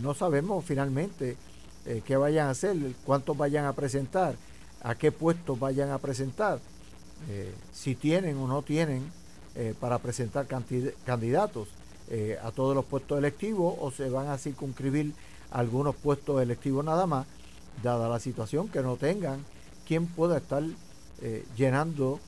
no 0.00 0.14
sabemos 0.14 0.64
finalmente 0.64 1.36
eh, 1.88 2.02
qué 2.04 2.18
vayan 2.18 2.48
a 2.48 2.50
hacer, 2.50 2.76
cuántos 3.06 3.34
vayan 3.34 3.64
a 3.64 3.72
presentar, 3.72 4.34
a 4.82 4.94
qué 4.94 5.10
puestos 5.10 5.58
vayan 5.58 5.90
a 5.90 5.96
presentar, 5.96 6.60
eh, 7.30 7.54
si 7.72 7.94
tienen 7.94 8.36
o 8.36 8.46
no 8.46 8.60
tienen 8.60 9.10
eh, 9.54 9.74
para 9.80 9.98
presentar 9.98 10.46
candidatos 11.06 11.68
a 12.42 12.52
todos 12.52 12.74
los 12.74 12.86
puestos 12.86 13.18
electivos 13.18 13.74
o 13.78 13.90
se 13.90 14.08
van 14.08 14.28
a 14.28 14.38
circunscribir 14.38 15.12
algunos 15.50 15.94
puestos 15.96 16.42
electivos 16.42 16.84
nada 16.84 17.06
más, 17.06 17.26
dada 17.82 18.08
la 18.08 18.20
situación 18.20 18.68
que 18.68 18.82
no 18.82 18.96
tengan 18.96 19.44
quien 19.86 20.06
pueda 20.06 20.38
estar 20.38 20.62
llenando 21.56 22.20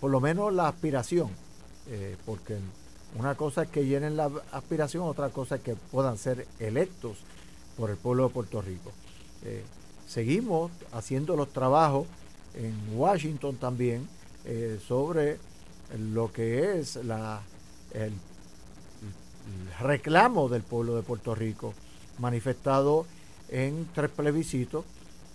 por 0.00 0.10
lo 0.10 0.20
menos 0.20 0.52
la 0.52 0.68
aspiración, 0.68 1.30
porque 2.26 2.58
una 3.18 3.34
cosa 3.34 3.62
es 3.62 3.68
que 3.68 3.86
llenen 3.86 4.16
la 4.16 4.30
aspiración, 4.52 5.04
otra 5.04 5.28
cosa 5.30 5.56
es 5.56 5.62
que 5.62 5.74
puedan 5.74 6.16
ser 6.16 6.46
electos 6.58 7.18
por 7.76 7.90
el 7.90 7.96
pueblo 7.96 8.28
de 8.28 8.34
Puerto 8.34 8.62
Rico. 8.62 8.90
Eh, 9.44 9.64
seguimos 10.06 10.70
haciendo 10.92 11.36
los 11.36 11.52
trabajos 11.52 12.06
en 12.54 12.74
Washington 12.94 13.56
también 13.56 14.08
eh, 14.44 14.80
sobre 14.86 15.38
lo 15.98 16.32
que 16.32 16.78
es 16.78 16.96
la, 16.96 17.42
el, 17.92 18.12
reclamo 19.80 20.48
del 20.48 20.62
pueblo 20.62 20.96
de 20.96 21.02
Puerto 21.02 21.34
Rico 21.34 21.74
manifestado 22.18 23.06
en 23.48 23.88
tres 23.94 24.10
plebiscitos, 24.10 24.84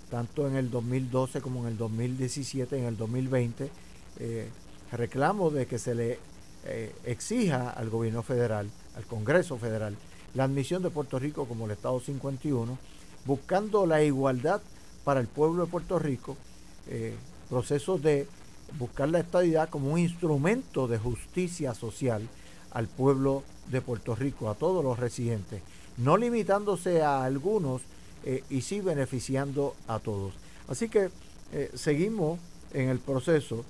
tanto 0.09 0.47
en 0.47 0.55
el 0.55 0.71
2012 0.71 1.41
como 1.41 1.61
en 1.61 1.67
el 1.73 1.77
2017, 1.77 2.77
en 2.77 2.85
el 2.85 2.97
2020, 2.97 3.69
eh, 4.19 4.49
reclamo 4.91 5.49
de 5.49 5.65
que 5.65 5.79
se 5.79 5.95
le 5.95 6.19
exija 7.05 7.69
al 7.69 7.89
gobierno 7.89 8.23
federal, 8.23 8.69
al 8.97 9.05
Congreso 9.05 9.57
federal, 9.57 9.95
la 10.33 10.43
admisión 10.43 10.83
de 10.83 10.89
Puerto 10.89 11.17
Rico 11.17 11.45
como 11.45 11.65
el 11.65 11.71
Estado 11.71 11.99
51, 11.99 12.77
buscando 13.25 13.85
la 13.85 14.03
igualdad 14.03 14.61
para 15.03 15.19
el 15.19 15.27
pueblo 15.27 15.65
de 15.65 15.71
Puerto 15.71 15.99
Rico, 15.99 16.37
eh, 16.87 17.15
procesos 17.49 18.01
de 18.01 18.27
buscar 18.77 19.09
la 19.09 19.19
estabilidad 19.19 19.69
como 19.69 19.91
un 19.93 19.99
instrumento 19.99 20.87
de 20.87 20.97
justicia 20.97 21.73
social 21.73 22.27
al 22.71 22.87
pueblo 22.87 23.43
de 23.71 23.81
Puerto 23.81 24.15
Rico, 24.15 24.49
a 24.49 24.55
todos 24.55 24.83
los 24.83 24.99
residentes, 24.99 25.61
no 25.97 26.17
limitándose 26.17 27.01
a 27.01 27.23
algunos 27.23 27.81
eh, 28.23 28.43
y 28.49 28.61
sí 28.61 28.81
beneficiando 28.81 29.75
a 29.87 29.99
todos. 29.99 30.33
Así 30.67 30.89
que 30.89 31.09
eh, 31.53 31.71
seguimos 31.75 32.39
en 32.73 32.89
el 32.89 32.99
proceso 32.99 33.65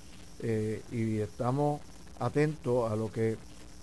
y 0.91 1.17
estamos 1.17 1.81
atentos 2.19 2.91
a 2.91 2.95
lo 2.95 3.11
que 3.11 3.37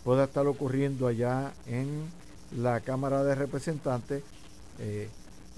pueda 0.05 0.25
estar 0.25 0.47
ocurriendo 0.47 1.09
allá 1.09 1.53
en 1.67 2.05
la 2.57 2.81
Cámara 2.81 3.25
de 3.25 3.35
Representantes 3.35 4.23
eh, 4.79 5.09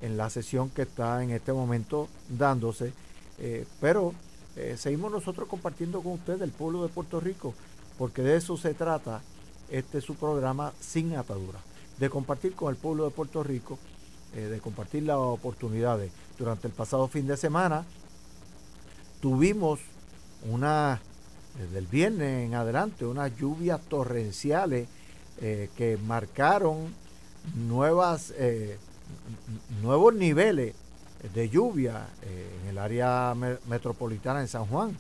en 0.02 0.16
la 0.16 0.30
sesión 0.30 0.70
que 0.70 0.82
está 0.82 1.22
en 1.22 1.30
este 1.30 1.52
momento 1.52 2.08
dándose. 2.28 2.92
Eh, 3.38 3.66
pero 3.80 4.14
eh, 4.56 4.76
seguimos 4.78 5.10
nosotros 5.10 5.48
compartiendo 5.48 6.00
con 6.00 6.12
ustedes 6.12 6.40
el 6.42 6.52
pueblo 6.52 6.82
de 6.82 6.88
Puerto 6.88 7.20
Rico, 7.20 7.54
porque 7.98 8.22
de 8.22 8.36
eso 8.36 8.56
se 8.56 8.74
trata 8.74 9.22
este 9.70 10.00
su 10.00 10.14
programa 10.14 10.72
sin 10.80 11.16
atadura, 11.16 11.58
de 11.98 12.10
compartir 12.10 12.54
con 12.54 12.70
el 12.70 12.76
pueblo 12.76 13.04
de 13.04 13.10
Puerto 13.10 13.42
Rico, 13.42 13.78
de 14.34 14.60
compartir 14.60 15.04
las 15.04 15.16
oportunidades. 15.16 16.12
Durante 16.38 16.66
el 16.66 16.74
pasado 16.74 17.08
fin 17.08 17.26
de 17.26 17.38
semana 17.38 17.86
tuvimos 19.20 19.80
una, 20.50 21.00
desde 21.58 21.78
el 21.78 21.86
viernes 21.86 22.46
en 22.46 22.54
adelante, 22.54 23.06
unas 23.06 23.36
lluvias 23.36 23.80
torrenciales 23.82 24.88
eh, 25.40 25.68
que 25.76 25.96
marcaron 25.96 26.94
nuevas, 27.54 28.32
eh, 28.36 28.78
nuevos 29.82 30.14
niveles 30.14 30.74
de 31.34 31.48
lluvia 31.48 32.08
eh, 32.22 32.50
en 32.62 32.68
el 32.68 32.78
área 32.78 33.34
metropolitana 33.68 34.40
en 34.40 34.48
San 34.48 34.66
Juan. 34.66 34.96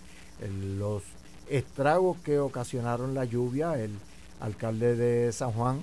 los 0.78 1.02
estragos 1.48 2.16
que 2.24 2.38
ocasionaron 2.40 3.14
la 3.14 3.24
lluvia, 3.24 3.78
el 3.78 3.92
alcalde 4.40 4.96
de 4.96 5.32
San 5.32 5.52
Juan, 5.52 5.80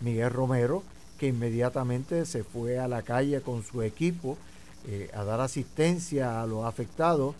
Miguel 0.00 0.30
Romero, 0.30 0.82
que 1.18 1.28
inmediatamente 1.28 2.26
se 2.26 2.44
fue 2.44 2.78
a 2.78 2.88
la 2.88 3.02
calle 3.02 3.40
con 3.40 3.62
su 3.62 3.82
equipo 3.82 4.36
a 5.14 5.24
dar 5.24 5.40
asistencia 5.40 6.40
a 6.40 6.46
los 6.46 6.64
afectados, 6.64 7.34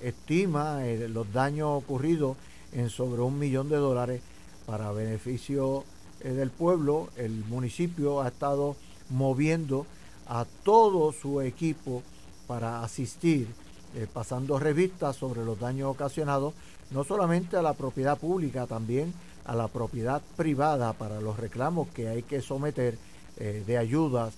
estima 0.00 0.80
los 1.08 1.32
daños 1.32 1.70
ocurridos 1.70 2.36
en 2.72 2.90
sobre 2.90 3.22
un 3.22 3.38
millón 3.38 3.68
de 3.68 3.76
dólares 3.76 4.22
para 4.66 4.92
beneficio 4.92 5.84
eh, 6.20 6.30
del 6.30 6.50
pueblo, 6.50 7.08
el 7.16 7.44
municipio 7.46 8.20
ha 8.20 8.28
estado 8.28 8.76
moviendo 9.08 9.86
a 10.26 10.44
todo 10.62 11.12
su 11.12 11.40
equipo 11.40 12.02
para 12.46 12.82
asistir, 12.82 13.48
eh, 13.94 14.06
pasando 14.12 14.58
revistas 14.58 15.16
sobre 15.16 15.44
los 15.44 15.58
daños 15.58 15.90
ocasionados, 15.90 16.54
no 16.90 17.04
solamente 17.04 17.56
a 17.56 17.62
la 17.62 17.74
propiedad 17.74 18.18
pública, 18.18 18.66
también 18.66 19.14
a 19.48 19.54
la 19.54 19.66
propiedad 19.66 20.22
privada 20.36 20.92
para 20.92 21.20
los 21.20 21.38
reclamos 21.38 21.88
que 21.88 22.08
hay 22.08 22.22
que 22.22 22.42
someter 22.42 22.98
eh, 23.38 23.64
de 23.66 23.78
ayudas. 23.78 24.34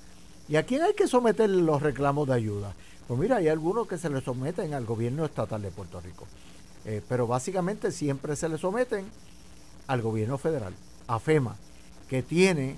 ¿Y 0.48 0.54
a 0.56 0.62
quién 0.62 0.82
hay 0.82 0.94
que 0.94 1.08
someter 1.08 1.50
los 1.50 1.82
reclamos 1.82 2.28
de 2.28 2.34
ayuda? 2.34 2.74
Pues 3.08 3.18
mira, 3.18 3.36
hay 3.36 3.48
algunos 3.48 3.88
que 3.88 3.98
se 3.98 4.08
le 4.08 4.20
someten 4.20 4.72
al 4.72 4.86
gobierno 4.86 5.24
estatal 5.24 5.60
de 5.62 5.72
Puerto 5.72 6.00
Rico, 6.00 6.26
eh, 6.84 7.02
pero 7.08 7.26
básicamente 7.26 7.90
siempre 7.90 8.36
se 8.36 8.48
le 8.48 8.56
someten 8.56 9.04
al 9.88 10.00
gobierno 10.00 10.38
federal, 10.38 10.72
a 11.08 11.18
FEMA, 11.18 11.56
que 12.08 12.22
tiene 12.22 12.76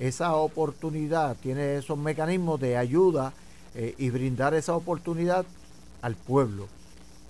esa 0.00 0.34
oportunidad, 0.34 1.36
tiene 1.36 1.76
esos 1.76 1.96
mecanismos 1.96 2.58
de 2.58 2.76
ayuda 2.76 3.32
eh, 3.76 3.94
y 3.98 4.10
brindar 4.10 4.54
esa 4.54 4.74
oportunidad 4.74 5.46
al 6.02 6.16
pueblo. 6.16 6.66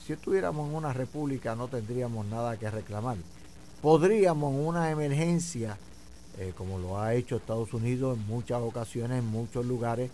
Si 0.06 0.14
estuviéramos 0.14 0.70
en 0.70 0.74
una 0.74 0.94
república 0.94 1.54
no 1.54 1.68
tendríamos 1.68 2.24
nada 2.24 2.56
que 2.56 2.70
reclamar. 2.70 3.18
Podríamos 3.80 4.54
en 4.54 4.66
una 4.66 4.90
emergencia 4.90 5.76
eh, 6.38 6.52
como 6.56 6.78
lo 6.78 7.00
ha 7.00 7.14
hecho 7.14 7.36
Estados 7.36 7.74
Unidos 7.74 8.16
en 8.16 8.26
muchas 8.28 8.62
ocasiones, 8.62 9.18
en 9.18 9.26
muchos 9.26 9.66
lugares, 9.66 10.10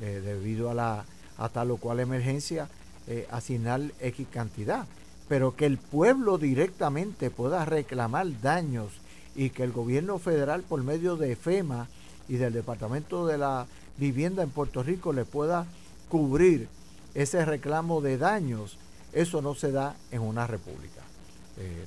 eh, 0.00 0.22
debido 0.24 0.70
a, 0.70 0.74
la, 0.74 1.04
a 1.36 1.48
tal 1.50 1.70
o 1.72 1.76
cual 1.76 2.00
emergencia, 2.00 2.68
eh, 3.06 3.26
asignar 3.30 3.82
X 4.00 4.26
cantidad. 4.32 4.86
Pero 5.28 5.56
que 5.56 5.66
el 5.66 5.76
pueblo 5.76 6.38
directamente 6.38 7.30
pueda 7.30 7.66
reclamar 7.66 8.40
daños 8.40 8.92
y 9.36 9.50
que 9.50 9.62
el 9.62 9.72
gobierno 9.72 10.18
federal, 10.18 10.62
por 10.62 10.82
medio 10.82 11.16
de 11.16 11.36
FEMA 11.36 11.86
y 12.28 12.36
del 12.36 12.54
Departamento 12.54 13.26
de 13.26 13.36
la 13.36 13.66
Vivienda 13.98 14.42
en 14.42 14.50
Puerto 14.50 14.82
Rico, 14.82 15.12
le 15.12 15.26
pueda 15.26 15.66
cubrir 16.08 16.68
ese 17.14 17.44
reclamo 17.44 18.00
de 18.00 18.16
daños, 18.16 18.78
eso 19.12 19.42
no 19.42 19.54
se 19.54 19.70
da 19.70 19.96
en 20.10 20.22
una 20.22 20.46
república. 20.46 20.97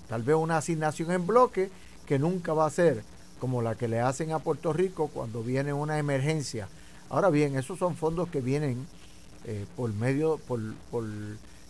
Tal 0.08 0.24
vez 0.24 0.36
una 0.36 0.58
asignación 0.58 1.12
en 1.12 1.26
bloque 1.26 1.70
que 2.06 2.20
nunca 2.20 2.54
va 2.54 2.66
a 2.66 2.70
ser 2.70 3.04
como 3.40 3.64
la 3.64 3.76
que 3.76 3.88
le 3.88 4.00
hacen 4.00 4.34
a 4.34 4.40
Puerto 4.40 4.72
Rico 4.72 5.10
cuando 5.12 5.42
viene 5.42 5.74
una 5.74 5.98
emergencia. 5.98 6.70
Ahora 7.10 7.30
bien, 7.30 7.58
esos 7.58 7.80
son 7.80 7.96
fondos 7.96 8.30
que 8.30 8.40
vienen 8.40 8.86
eh, 9.46 9.66
por 9.76 9.92
medio, 9.94 10.38
por, 10.38 10.62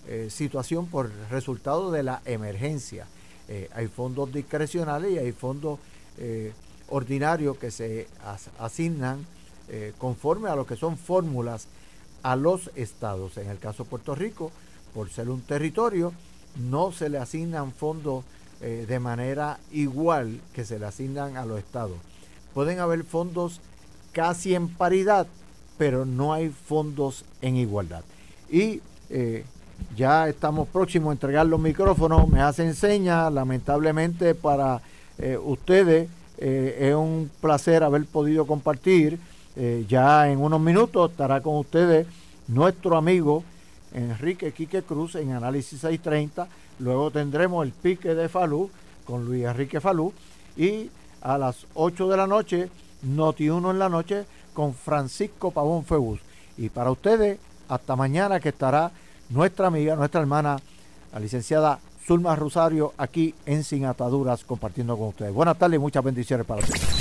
eh, 0.07 0.27
situación, 0.29 0.87
por 0.87 1.09
resultado 1.29 1.89
de 1.89 2.03
la 2.03 2.21
emergencia. 2.25 3.07
Eh, 3.47 3.69
hay 3.73 3.87
fondos 3.87 4.33
discrecionales 4.33 5.11
y 5.13 5.17
hay 5.17 5.31
fondos 5.31 5.79
ordinarios 6.89 7.57
que 7.57 7.71
se 7.71 8.07
asignan 8.59 9.25
conforme 9.97 10.49
a 10.49 10.55
lo 10.55 10.67
que 10.67 10.75
son 10.75 10.97
fórmulas 10.97 11.67
a 12.21 12.35
los 12.35 12.69
estados. 12.75 13.37
En 13.37 13.49
el 13.49 13.57
caso 13.57 13.85
de 13.85 13.89
Puerto 13.89 14.13
Rico, 14.13 14.51
por 14.93 15.09
ser 15.09 15.29
un 15.29 15.41
territorio, 15.41 16.13
no 16.55 16.91
se 16.91 17.09
le 17.09 17.17
asignan 17.17 17.71
fondos 17.71 18.23
eh, 18.61 18.85
de 18.87 18.99
manera 18.99 19.57
igual 19.71 20.39
que 20.53 20.65
se 20.65 20.77
le 20.77 20.85
asignan 20.85 21.35
a 21.35 21.45
los 21.45 21.57
estados. 21.57 21.97
Pueden 22.53 22.79
haber 22.79 23.03
fondos 23.03 23.59
casi 24.11 24.53
en 24.53 24.67
paridad, 24.67 25.25
pero 25.79 26.05
no 26.05 26.33
hay 26.33 26.49
fondos 26.49 27.25
en 27.41 27.55
igualdad. 27.55 28.03
Y 28.51 28.81
eh, 29.09 29.45
ya 29.95 30.29
estamos 30.29 30.67
próximos 30.67 31.09
a 31.09 31.13
entregar 31.13 31.47
los 31.47 31.59
micrófonos, 31.59 32.27
me 32.27 32.41
hacen 32.41 32.75
señas, 32.75 33.33
lamentablemente 33.33 34.35
para 34.35 34.81
eh, 35.17 35.37
ustedes 35.37 36.09
es 36.37 36.95
un 36.95 37.29
placer 37.39 37.83
haber 37.83 38.03
podido 38.07 38.47
compartir. 38.47 39.19
ya 39.87 40.27
en 40.27 40.39
unos 40.39 40.59
minutos 40.59 41.11
estará 41.11 41.39
con 41.39 41.55
ustedes 41.57 42.07
nuestro 42.47 42.97
amigo 42.97 43.43
Enrique 43.93 44.51
Quique 44.51 44.83
Cruz 44.83 45.15
en 45.15 45.31
Análisis 45.31 45.81
630 45.81 46.47
Luego 46.81 47.11
tendremos 47.11 47.63
el 47.63 47.71
pique 47.71 48.15
de 48.15 48.27
Falú 48.27 48.69
con 49.05 49.25
Luis 49.25 49.45
Enrique 49.45 49.79
Falú. 49.79 50.13
Y 50.57 50.89
a 51.21 51.37
las 51.37 51.67
8 51.75 52.07
de 52.09 52.17
la 52.17 52.27
noche, 52.27 52.69
Noti 53.03 53.49
1 53.49 53.71
en 53.71 53.79
la 53.79 53.87
noche 53.87 54.25
con 54.53 54.73
Francisco 54.73 55.51
Pavón 55.51 55.85
Febus. 55.85 56.19
Y 56.57 56.69
para 56.69 56.91
ustedes, 56.91 57.39
hasta 57.69 57.95
mañana 57.95 58.39
que 58.39 58.49
estará 58.49 58.91
nuestra 59.29 59.67
amiga, 59.67 59.95
nuestra 59.95 60.21
hermana, 60.21 60.57
la 61.13 61.19
licenciada 61.19 61.79
Zulma 62.05 62.35
Rosario, 62.35 62.93
aquí 62.97 63.35
en 63.45 63.63
Sin 63.63 63.85
Ataduras, 63.85 64.43
compartiendo 64.43 64.97
con 64.97 65.09
ustedes. 65.09 65.33
Buenas 65.33 65.57
tardes 65.57 65.75
y 65.75 65.79
muchas 65.79 66.03
bendiciones 66.03 66.45
para 66.45 66.61
ustedes. 66.61 67.00